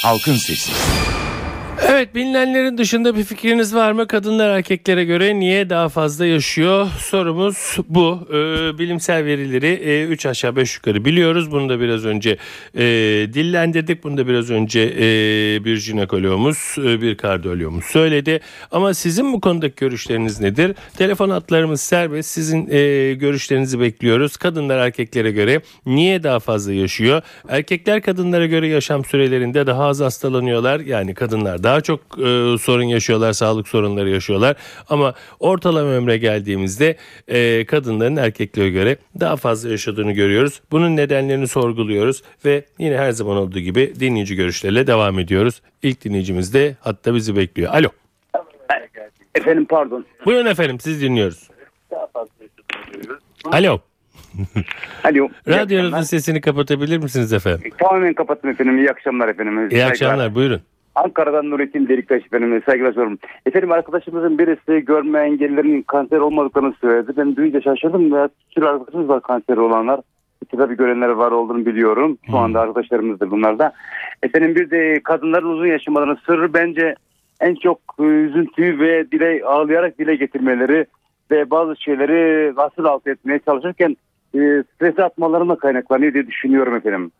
Halkın 0.03 0.37
Sesi. 0.37 0.71
Evet 1.89 2.15
bilinenlerin 2.15 2.77
dışında 2.77 3.15
bir 3.15 3.23
fikriniz 3.23 3.75
var 3.75 3.91
mı? 3.91 4.07
Kadınlar 4.07 4.49
erkeklere 4.49 5.05
göre 5.05 5.39
niye 5.39 5.69
daha 5.69 5.89
fazla 5.89 6.25
yaşıyor? 6.25 6.87
Sorumuz 6.99 7.77
bu. 7.89 8.27
Ee, 8.29 8.77
bilimsel 8.79 9.25
verileri 9.25 10.03
3 10.09 10.25
aşağı 10.25 10.55
5 10.55 10.75
yukarı 10.75 11.05
biliyoruz. 11.05 11.51
Bunu 11.51 11.69
da 11.69 11.79
biraz 11.79 12.05
önce 12.05 12.37
e, 12.75 12.83
dillendirdik. 13.33 14.03
Bunu 14.03 14.17
da 14.17 14.27
biraz 14.27 14.49
önce 14.49 14.81
e, 14.81 15.05
bir 15.65 15.77
jinekologumuz, 15.77 16.75
e, 16.77 17.01
bir 17.01 17.17
kardiyologumuz 17.17 17.85
söyledi. 17.85 18.39
Ama 18.71 18.93
sizin 18.93 19.33
bu 19.33 19.41
konudaki 19.41 19.75
görüşleriniz 19.75 20.41
nedir? 20.41 20.75
Telefon 20.97 21.29
hatlarımız 21.29 21.81
serbest. 21.81 22.29
Sizin 22.29 22.69
e, 22.69 23.13
görüşlerinizi 23.13 23.79
bekliyoruz. 23.79 24.37
Kadınlar 24.37 24.77
erkeklere 24.77 25.31
göre 25.31 25.61
niye 25.85 26.23
daha 26.23 26.39
fazla 26.39 26.73
yaşıyor? 26.73 27.21
Erkekler 27.49 28.01
kadınlara 28.01 28.45
göre 28.45 28.67
yaşam 28.67 29.05
sürelerinde 29.05 29.67
daha 29.67 29.83
az 29.85 29.99
hastalanıyorlar. 29.99 30.79
Yani 30.79 31.13
kadınlar 31.13 31.63
daha 31.71 31.81
çok 31.81 31.99
e, 31.99 32.57
sorun 32.57 32.83
yaşıyorlar, 32.83 33.33
sağlık 33.33 33.67
sorunları 33.67 34.09
yaşıyorlar. 34.09 34.55
Ama 34.89 35.13
ortalama 35.39 35.89
ömre 35.89 36.17
geldiğimizde 36.17 36.95
e, 37.27 37.65
kadınların 37.65 38.15
erkeklere 38.15 38.69
göre 38.69 38.97
daha 39.19 39.35
fazla 39.35 39.69
yaşadığını 39.69 40.11
görüyoruz. 40.11 40.61
Bunun 40.71 40.97
nedenlerini 40.97 41.47
sorguluyoruz 41.47 42.23
ve 42.45 42.65
yine 42.79 42.97
her 42.97 43.11
zaman 43.11 43.37
olduğu 43.37 43.59
gibi 43.59 43.93
dinleyici 43.99 44.35
görüşlerle 44.35 44.87
devam 44.87 45.19
ediyoruz. 45.19 45.61
İlk 45.83 46.03
dinleyicimiz 46.05 46.53
de 46.53 46.75
hatta 46.79 47.15
bizi 47.15 47.35
bekliyor. 47.35 47.73
Alo. 47.73 47.89
Efendim 49.35 49.65
pardon. 49.65 50.05
Buyurun 50.25 50.45
efendim 50.45 50.79
siz 50.79 51.01
dinliyoruz. 51.01 51.49
Alo. 53.45 53.79
Alo. 55.03 55.29
Radyonuzun 55.47 56.01
sesini 56.01 56.41
kapatabilir 56.41 56.97
misiniz 56.97 57.33
efendim? 57.33 57.71
Tamamen 57.77 58.13
kapattım 58.13 58.49
efendim. 58.49 58.77
İyi 58.77 58.89
akşamlar 58.89 59.27
efendim. 59.27 59.69
İyi 59.69 59.85
akşamlar 59.85 60.35
buyurun. 60.35 60.61
Ankara'dan 60.95 61.49
Nurettin 61.49 61.87
Deliktaş 61.87 62.25
efendim. 62.25 62.61
Saygılar 62.65 62.93
sorum. 62.93 63.17
Efendim 63.45 63.71
arkadaşımızın 63.71 64.37
birisi 64.37 64.85
görme 64.85 65.19
engellilerin 65.19 65.81
kanser 65.81 66.17
olmadıklarını 66.17 66.73
söyledi. 66.81 67.11
Ben 67.17 67.35
duyunca 67.35 67.61
şaşırdım. 67.61 68.13
Ve 68.13 68.29
sürü 68.49 68.65
arkadaşımız 68.65 69.09
var 69.09 69.21
kanser 69.21 69.57
olanlar. 69.57 69.99
Tabii 70.57 70.77
görenler 70.77 71.09
var 71.09 71.31
olduğunu 71.31 71.65
biliyorum. 71.65 72.17
Şu 72.31 72.37
anda 72.37 72.59
arkadaşlarımızdır 72.61 73.31
bunlar 73.31 73.59
da. 73.59 73.73
Efendim 74.23 74.55
bir 74.55 74.71
de 74.71 74.99
kadınların 75.03 75.49
uzun 75.49 75.67
yaşamalarının 75.67 76.17
sırrı 76.25 76.53
bence 76.53 76.95
en 77.41 77.55
çok 77.55 77.79
e, 77.99 78.03
üzüntüyü 78.03 78.79
ve 78.79 79.11
dile 79.11 79.45
ağlayarak 79.45 79.99
dile 79.99 80.15
getirmeleri 80.15 80.85
ve 81.31 81.51
bazı 81.51 81.81
şeyleri 81.81 82.53
asıl 82.57 82.85
alt 82.85 83.07
etmeye 83.07 83.39
çalışırken 83.39 83.97
e, 84.35 84.63
strese 84.75 85.03
atmalarına 85.03 85.55
kaynaklanıyor 85.55 86.13
diye 86.13 86.27
düşünüyorum 86.27 86.75
efendim. 86.75 87.11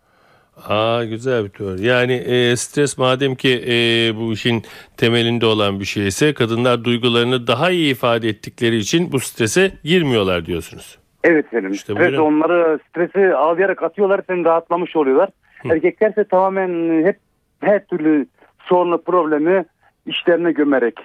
Aa 0.69 1.03
güzel 1.03 1.43
bir 1.43 1.49
teori. 1.49 1.85
Yani 1.85 2.13
e, 2.13 2.55
stres 2.55 2.97
madem 2.97 3.35
ki 3.35 3.63
e, 3.67 3.73
bu 4.15 4.33
işin 4.33 4.63
temelinde 4.97 5.45
olan 5.45 5.79
bir 5.79 5.85
şeyse 5.85 6.33
kadınlar 6.33 6.83
duygularını 6.83 7.47
daha 7.47 7.71
iyi 7.71 7.91
ifade 7.91 8.29
ettikleri 8.29 8.77
için 8.77 9.11
bu 9.11 9.19
strese 9.19 9.71
girmiyorlar 9.83 10.45
diyorsunuz. 10.45 10.97
Evet 11.23 11.45
efendim. 11.45 11.71
İşte 11.71 11.93
Stres 11.93 12.07
buyurun. 12.07 12.23
onları 12.25 12.79
stresi 12.89 13.35
ağlayarak 13.35 13.83
atıyorlar 13.83 14.21
hem 14.27 14.45
rahatlamış 14.45 14.95
oluyorlar. 14.95 15.29
Erkeklerse 15.71 16.23
tamamen 16.23 17.03
hep 17.05 17.17
her 17.61 17.85
türlü 17.85 18.25
sorunu 18.65 19.01
problemi 19.01 19.65
işlerine 20.05 20.51
gömerek 20.51 20.95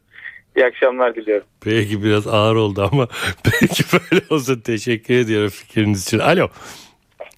İyi 0.55 0.65
akşamlar 0.65 1.15
diliyorum. 1.15 1.47
Peki 1.63 2.03
biraz 2.03 2.27
ağır 2.27 2.55
oldu 2.55 2.89
ama 2.91 3.07
peki 3.43 3.83
böyle 3.93 4.21
olsun. 4.29 4.61
Teşekkür 4.65 5.13
ediyorum 5.13 5.49
fikriniz 5.49 6.03
için. 6.07 6.19
Alo. 6.19 6.47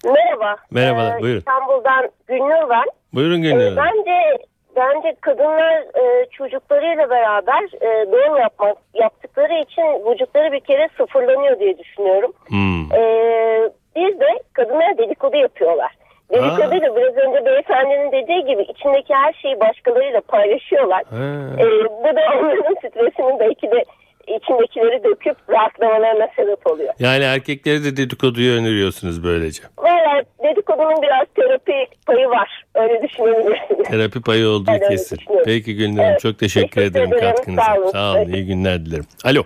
Merhaba. 0.04 0.56
Merhabalar, 0.70 1.18
Ee, 1.18 1.22
buyurun. 1.22 1.38
İstanbul'dan 1.38 2.08
Gülnur 2.28 2.70
ben. 2.70 2.84
Buyurun 3.14 3.42
Ee, 3.42 3.48
Gönül 3.50 3.76
Hanım. 3.76 3.76
bence 3.76 4.44
bence 4.76 5.16
kadınlar 5.20 5.76
e, 5.80 6.26
çocuklarıyla 6.30 7.10
beraber 7.10 7.62
e, 7.80 8.12
doğum 8.12 8.36
yapmak 8.40 8.76
yaptıkları 8.94 9.52
için 9.62 10.10
vücutları 10.12 10.52
bir 10.52 10.60
kere 10.60 10.88
sıfırlanıyor 10.96 11.60
diye 11.60 11.78
düşünüyorum. 11.78 12.32
Hmm. 12.48 12.92
Ee, 12.92 13.70
bir 13.96 14.20
de 14.20 14.42
kadınlar 14.52 14.98
dedikodu 14.98 15.36
yapıyorlar. 15.36 15.90
Dedikoduyla 16.32 16.96
biraz 16.96 17.16
önce 17.16 17.46
beyefendinin 17.46 18.12
dediği 18.12 18.44
gibi 18.46 18.62
içindeki 18.62 19.14
her 19.14 19.32
şeyi 19.32 19.60
başkalarıyla 19.60 20.20
paylaşıyorlar. 20.20 21.00
Ee, 21.12 21.84
bu 21.84 22.16
da 22.16 22.20
onların 22.38 22.74
stresinin 22.74 23.40
belki 23.40 23.70
de 23.70 23.84
içindekileri 24.26 25.04
döküp 25.04 25.36
rahatlamalarına 25.50 26.28
sebep 26.36 26.66
oluyor. 26.66 26.94
Yani 26.98 27.24
erkekleri 27.24 27.84
de 27.84 27.96
dedikoduyu 27.96 28.60
öneriyorsunuz 28.60 29.24
böylece. 29.24 29.62
Valla 29.78 30.22
dedikodunun 30.44 31.02
biraz 31.02 31.26
terapi 31.36 31.86
payı 32.06 32.28
var. 32.28 32.64
Öyle 32.74 33.02
düşünebilirsiniz. 33.02 33.88
Terapi 33.88 34.22
payı 34.22 34.48
olduğu 34.48 34.66
Ben 34.66 34.88
kesin. 34.88 35.18
Peki 35.44 35.86
Hanım 35.86 36.00
Evet, 36.00 36.20
çok 36.20 36.38
teşekkür, 36.38 36.68
teşekkür 36.70 36.82
ederim 36.82 37.14
ederim. 37.14 37.34
katkınıza. 37.34 37.62
Sağ 37.62 37.76
olun. 37.78 37.86
Sağ 37.90 38.12
olun. 38.12 38.32
İyi 38.32 38.46
günler 38.46 38.86
dilerim. 38.86 39.06
Alo. 39.24 39.42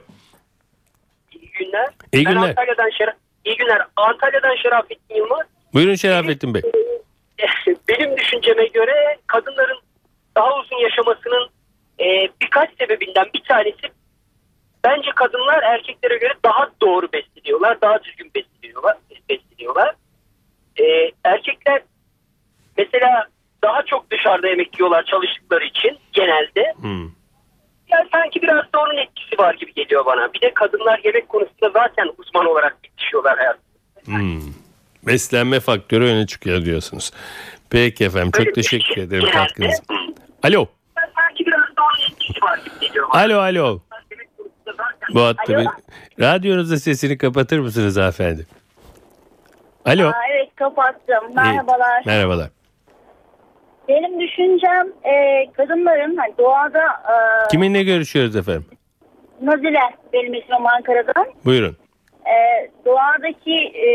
İyi 1.33 1.51
günler. 1.59 1.89
İyi 2.13 2.25
Ben 2.27 2.33
günler. 2.35 2.49
Antalya'dan 2.49 2.91
Şeraf. 2.99 3.15
İyi 3.45 3.57
günler. 3.57 3.87
Antalya'dan 3.97 4.57
Şerafettin 4.57 5.15
Yılmaz. 5.15 5.47
Buyurun 5.75 5.95
Şerafettin 5.95 6.55
Bey. 6.55 6.63
Benim 7.89 8.17
düşünceme 8.17 8.67
göre 8.67 9.17
kadınların 9.27 9.79
daha 10.37 10.59
uzun 10.59 10.77
yaşamasının 10.77 11.49
e, 12.01 12.29
birkaç 12.41 12.71
sebebinden 12.79 13.27
bir 13.35 13.43
tanesi 13.49 13.89
bence 14.85 15.11
kadınlar 15.17 15.63
erkeklere 15.63 16.17
göre 16.17 16.33
daha 16.45 16.71
doğru 16.83 17.09
besleniyorlar, 17.13 17.81
daha 17.81 18.05
düzgün 18.05 18.31
besleniyorlar. 18.35 18.97
besleniyorlar. 19.31 19.95
E, 20.81 21.11
erkekler 21.25 21.83
mesela 22.79 23.29
daha 23.65 23.83
çok 23.83 24.11
dışarıda 24.11 24.49
yemek 24.49 24.79
yiyorlar 24.79 25.05
çalıştıkları 25.05 25.65
için 25.65 25.99
genelde. 26.13 26.75
Hmm. 26.77 27.11
Yani 27.89 28.09
sanki 28.13 28.43
biraz 28.43 28.73
da 28.75 28.81
onun 28.81 28.97
etkisi 28.97 29.39
var 29.39 29.55
gibi 29.55 29.75
geliyor 29.75 30.07
bana. 30.07 30.33
Bir 30.35 30.41
de 30.41 30.55
kadınlar 30.55 31.01
yemek 31.05 31.29
konusunda 31.29 31.71
zaten 31.71 32.09
uzman 32.19 32.47
olarak 32.47 32.77
yetişiyorlar 32.85 33.39
hayat. 33.39 33.59
Hmm. 34.05 34.41
Beslenme 35.07 35.61
faktörü 35.61 36.05
öne 36.05 36.27
çıkıyor 36.27 36.65
diyorsunuz. 36.65 37.11
Peki 37.71 38.05
efendim 38.05 38.31
çok 38.31 38.41
Öyle 38.41 38.53
teşekkür 38.53 38.95
şey. 38.95 39.05
ederim 39.05 39.31
katkınız. 39.33 39.83
Alo. 40.43 40.67
Sanki 41.17 41.47
biraz 41.47 41.61
da 41.61 41.83
onun 41.83 42.13
etkisi 42.13 42.43
var 42.43 42.59
gibi 42.59 42.87
geliyor 42.89 43.09
bana. 43.15 43.23
Alo 43.23 43.39
alo. 43.39 43.81
Bu 45.15 45.23
hattı 45.23 45.57
bir... 45.59 45.67
Radyonuzda 46.21 46.77
sesini 46.77 47.19
kapatır 47.19 47.59
mısınız 47.59 47.97
hanımefendi? 47.97 48.47
Alo. 49.85 50.09
Aa, 50.09 50.27
evet 50.33 50.49
kapattım. 50.57 51.35
Merhabalar. 51.35 52.01
İyi. 52.01 52.07
Merhabalar. 52.07 52.49
Benim 53.89 54.21
düşüncem 54.21 54.87
e, 55.05 55.47
kadınların 55.53 56.17
hani 56.17 56.33
doğada 56.39 56.83
e, 56.85 57.15
Kiminle 57.51 57.83
görüşüyoruz 57.83 58.37
efendim? 58.37 58.65
Nazile 59.43 59.81
benim 60.13 60.35
ismim 60.35 60.67
Ankara'dan. 60.67 61.27
Buyurun. 61.45 61.77
E, 62.27 62.35
doğadaki 62.85 63.55
e, 63.55 63.89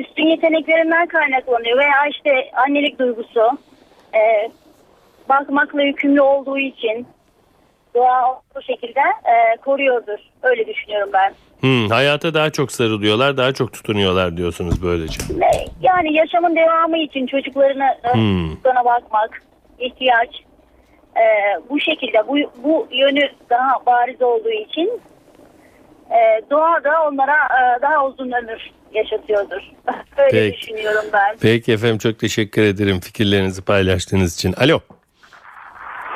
üstün 0.00 0.26
yeteneklerinden 0.26 1.06
kaynaklanıyor 1.06 1.78
veya 1.78 2.06
işte 2.10 2.50
annelik 2.66 2.98
duygusu 2.98 3.58
e, 4.14 4.50
bakmakla 5.28 5.82
yükümlü 5.82 6.20
olduğu 6.20 6.58
için 6.58 7.06
doğa 7.94 8.42
bu 8.56 8.62
şekilde 8.62 9.00
e, 9.00 9.56
koruyordur. 9.56 10.18
Öyle 10.42 10.66
düşünüyorum 10.66 11.10
ben. 11.12 11.32
Hmm, 11.60 11.88
hayata 11.88 12.34
daha 12.34 12.50
çok 12.50 12.72
sarılıyorlar, 12.72 13.36
daha 13.36 13.52
çok 13.52 13.72
tutunuyorlar 13.72 14.36
diyorsunuz 14.36 14.82
böylece. 14.82 15.20
Yani 15.82 16.12
yaşamın 16.12 16.56
devamı 16.56 16.98
için 16.98 17.26
çocuklarına 17.26 17.86
e, 18.04 18.12
Hmm. 18.14 18.48
çocuklarına 18.48 18.84
bakmak, 18.84 19.42
ihtiyaç 19.78 20.28
e, 21.16 21.24
bu 21.70 21.80
şekilde 21.80 22.28
bu, 22.28 22.36
bu 22.64 22.88
yönü 22.92 23.30
daha 23.50 23.86
bariz 23.86 24.22
olduğu 24.22 24.50
için 24.50 25.00
e, 26.10 26.42
doğa 26.50 26.84
da 26.84 27.08
onlara 27.08 27.34
e, 27.36 27.82
daha 27.82 28.06
uzun 28.06 28.32
ömür 28.32 28.70
yaşatıyordur. 28.94 29.60
Öyle 30.18 30.30
Peki. 30.50 30.56
düşünüyorum 30.56 31.04
ben. 31.12 31.36
Peki 31.42 31.72
efendim 31.72 31.98
çok 31.98 32.18
teşekkür 32.18 32.62
ederim 32.62 33.00
fikirlerinizi 33.00 33.64
paylaştığınız 33.64 34.34
için. 34.34 34.52
Alo. 34.52 34.80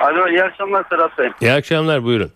Alo 0.00 0.28
iyi 0.28 0.42
akşamlar 0.42 0.84
Serhat 0.90 1.18
Bey. 1.18 1.28
İyi 1.40 1.52
akşamlar 1.52 2.04
buyurun. 2.04 2.30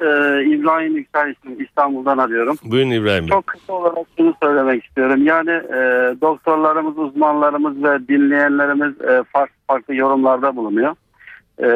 Ee, 0.00 0.44
İbrahim 0.44 0.96
Yüksel. 0.96 1.34
İstanbul'dan 1.58 2.18
arıyorum. 2.18 2.56
Buyurun 2.64 2.90
İbrahim 2.90 3.22
Bey. 3.22 3.28
Çok 3.28 3.46
kısa 3.46 3.72
olarak 3.72 4.06
şunu 4.16 4.34
söylemek 4.42 4.84
istiyorum. 4.84 5.24
Yani 5.24 5.50
e, 5.50 5.80
doktorlarımız, 6.20 6.98
uzmanlarımız 6.98 7.82
ve 7.82 8.08
dinleyenlerimiz 8.08 9.00
e, 9.00 9.22
farklı 9.32 9.54
farklı 9.66 9.94
yorumlarda 9.94 10.56
bulunuyor. 10.56 10.94
E, 11.58 11.66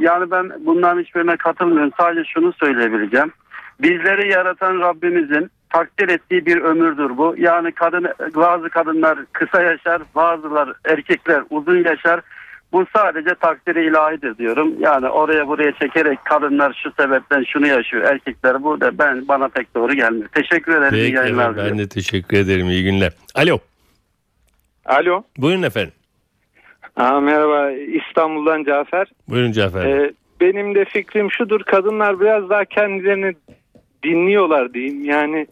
yani 0.00 0.30
ben 0.30 0.52
bunların 0.60 1.02
hiçbirine 1.02 1.36
katılmıyorum. 1.36 1.92
Sadece 2.00 2.24
şunu 2.24 2.52
söyleyebileceğim. 2.52 3.32
Bizleri 3.82 4.32
yaratan 4.32 4.80
Rabbimizin 4.80 5.50
takdir 5.70 6.08
ettiği 6.08 6.46
bir 6.46 6.60
ömürdür 6.60 7.16
bu. 7.16 7.34
Yani 7.38 7.72
kadın 7.72 8.06
bazı 8.34 8.68
kadınlar 8.68 9.18
kısa 9.32 9.62
yaşar, 9.62 10.02
bazılar 10.14 10.72
erkekler 10.84 11.42
uzun 11.50 11.84
yaşar. 11.84 12.20
Bu 12.76 12.86
sadece 12.96 13.34
takdiri 13.34 13.86
ilahidir 13.86 14.38
diyorum. 14.38 14.74
Yani 14.80 15.08
oraya 15.08 15.48
buraya 15.48 15.72
çekerek 15.72 16.24
kadınlar 16.24 16.80
şu 16.82 16.92
sebepten 17.02 17.44
şunu 17.44 17.66
yaşıyor, 17.66 18.02
erkekler 18.04 18.62
bu 18.62 18.80
da 18.80 18.98
ben 18.98 19.28
bana 19.28 19.48
pek 19.48 19.74
doğru 19.74 19.94
gelmiyor. 19.94 20.28
Teşekkür 20.34 20.72
ederim. 20.76 20.94
İyi 20.94 21.02
Peki 21.04 21.16
yayınlar 21.16 21.42
efendim, 21.42 21.56
ben 21.56 21.64
diliyorum. 21.64 21.78
de 21.78 21.88
teşekkür 21.88 22.36
ederim. 22.36 22.66
İyi 22.68 22.84
günler. 22.84 23.12
Alo. 23.34 23.58
Alo. 24.86 25.22
Buyurun 25.38 25.62
efendim. 25.62 25.92
Aa, 26.96 27.20
merhaba 27.20 27.70
İstanbul'dan 27.70 28.64
Cafer. 28.64 29.06
Buyurun 29.28 29.52
Cafer. 29.52 29.84
Ee, 29.84 30.12
benim 30.40 30.74
de 30.74 30.84
fikrim 30.84 31.30
şudur 31.30 31.60
kadınlar 31.60 32.20
biraz 32.20 32.50
daha 32.50 32.64
kendilerini 32.64 33.34
dinliyorlar 34.04 34.74
diyeyim. 34.74 35.04
Yani 35.04 35.46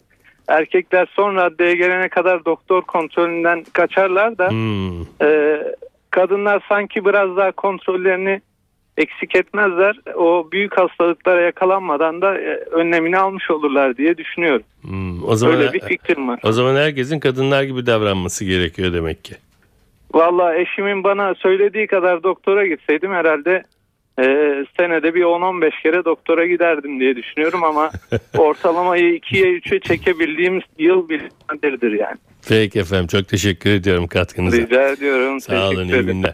erkekler 0.47 1.07
son 1.15 1.35
raddeye 1.35 1.75
gelene 1.75 2.09
kadar 2.09 2.45
doktor 2.45 2.81
kontrolünden 2.81 3.63
kaçarlar 3.73 4.37
da 4.37 4.49
Hmm. 4.49 5.01
e, 5.21 5.59
kadınlar 6.15 6.63
sanki 6.69 7.05
biraz 7.05 7.37
daha 7.37 7.51
kontrollerini 7.51 8.41
eksik 8.97 9.35
etmezler. 9.35 9.95
O 10.15 10.47
büyük 10.51 10.77
hastalıklara 10.77 11.41
yakalanmadan 11.41 12.21
da 12.21 12.37
e, 12.37 12.55
önlemini 12.71 13.17
almış 13.17 13.51
olurlar 13.51 13.97
diye 13.97 14.17
düşünüyorum. 14.17 14.63
Hmm. 14.81 15.23
O 15.23 15.35
zaman 15.35 15.55
Öyle 15.55 15.73
bir 15.73 15.79
fikrim 15.79 16.27
var. 16.27 16.39
O 16.43 16.51
zaman 16.51 16.75
herkesin 16.75 17.19
kadınlar 17.19 17.63
gibi 17.63 17.85
davranması 17.85 18.45
gerekiyor 18.45 18.93
demek 18.93 19.23
ki. 19.23 19.35
Vallahi 20.13 20.57
eşimin 20.57 21.03
bana 21.03 21.35
söylediği 21.35 21.87
kadar 21.87 22.23
doktora 22.23 22.67
gitseydim 22.67 23.11
herhalde 23.11 23.63
Ee, 24.19 24.65
senede 24.77 25.15
bir 25.15 25.21
10-15 25.21 25.83
kere 25.83 26.05
doktora 26.05 26.45
giderdim 26.45 26.99
diye 26.99 27.15
düşünüyorum 27.15 27.63
ama 27.63 27.91
ortalamayı 28.37 29.19
2'ye 29.19 29.43
3'e 29.43 29.79
çekebildiğimiz 29.79 30.63
yıl 30.79 31.09
bir 31.09 31.21
nadirdir 31.49 31.91
yani. 31.91 32.17
Peki 32.49 32.79
efendim 32.79 33.07
çok 33.07 33.27
teşekkür 33.27 33.69
ediyorum 33.69 34.07
katkınıza. 34.07 34.57
Rica 34.57 34.89
ediyorum. 34.89 35.41
Sağ 35.41 35.69
olun 35.69 35.87
iyi 35.87 36.03
günler. 36.03 36.33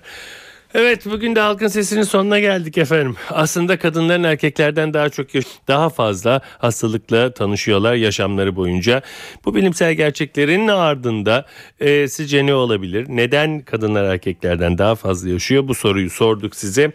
Evet 0.74 1.06
bugün 1.06 1.36
de 1.36 1.40
halkın 1.40 1.68
sesinin 1.68 2.04
sonuna 2.04 2.40
geldik 2.40 2.78
efendim. 2.78 3.16
Aslında 3.30 3.80
kadınların 3.80 4.24
erkeklerden 4.24 4.94
daha 4.94 5.10
çok 5.10 5.28
daha 5.68 5.90
fazla 5.90 6.42
hastalıkla 6.58 7.34
tanışıyorlar 7.34 7.94
yaşamları 7.94 8.56
boyunca. 8.56 9.02
Bu 9.46 9.56
bilimsel 9.56 9.94
gerçeklerin 9.94 10.68
ardında 10.68 11.46
e, 11.80 12.08
sizce 12.08 12.46
ne 12.46 12.54
olabilir? 12.54 13.06
Neden 13.10 13.62
kadınlar 13.62 14.04
erkeklerden 14.04 14.78
daha 14.78 14.96
fazla 14.96 15.30
yaşıyor? 15.30 15.68
Bu 15.68 15.76
soruyu 15.76 16.10
sorduk 16.10 16.56
size. 16.56 16.92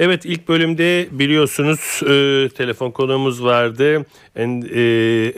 Evet 0.00 0.24
ilk 0.24 0.48
bölümde 0.48 1.08
biliyorsunuz 1.10 2.00
e, 2.02 2.48
telefon 2.56 2.90
konuğumuz 2.90 3.44
vardı. 3.44 4.06
En, 4.36 4.62
e, 4.74 4.82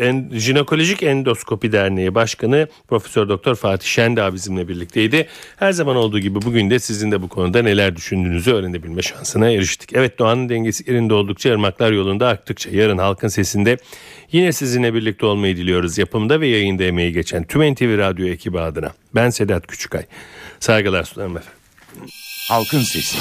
en, 0.06 0.30
Jinekolojik 0.34 1.02
Endoskopi 1.02 1.72
Derneği 1.72 2.14
Başkanı 2.14 2.68
Profesör 2.88 3.28
Doktor 3.28 3.54
Fatih 3.54 3.88
Şendağ 3.88 4.34
bizimle 4.34 4.68
birlikteydi. 4.68 5.28
Her 5.56 5.72
zaman 5.72 5.96
olduğu 5.96 6.18
gibi 6.18 6.42
bugün 6.42 6.70
de 6.70 6.78
sizin 6.78 7.10
de 7.10 7.22
bu 7.22 7.28
konuda 7.28 7.62
neler 7.62 7.96
düşündüğünüzü 7.96 8.52
öğrenebilme 8.52 9.02
şansına 9.02 9.50
eriştik. 9.50 9.90
Evet 9.92 10.18
doğanın 10.18 10.48
dengesi 10.48 10.90
yerinde 10.90 11.14
oldukça 11.14 11.50
ırmaklar 11.50 11.92
yolunda 11.92 12.28
aktıkça 12.28 12.70
yarın 12.70 12.98
halkın 12.98 13.28
sesinde 13.28 13.76
yine 14.32 14.52
sizinle 14.52 14.94
birlikte 14.94 15.26
olmayı 15.26 15.56
diliyoruz. 15.56 15.98
Yapımda 15.98 16.40
ve 16.40 16.46
yayında 16.48 16.84
emeği 16.84 17.12
geçen 17.12 17.44
Tüm 17.44 17.72
NTV 17.74 17.98
Radyo 17.98 18.26
ekibi 18.26 18.60
adına. 18.60 18.92
Ben 19.14 19.30
Sedat 19.30 19.66
Küçükay. 19.66 20.04
Saygılar 20.60 21.04
sunarım 21.04 21.36
efendim. 21.36 21.58
Halkın 22.48 22.80
Sesi. 22.80 23.18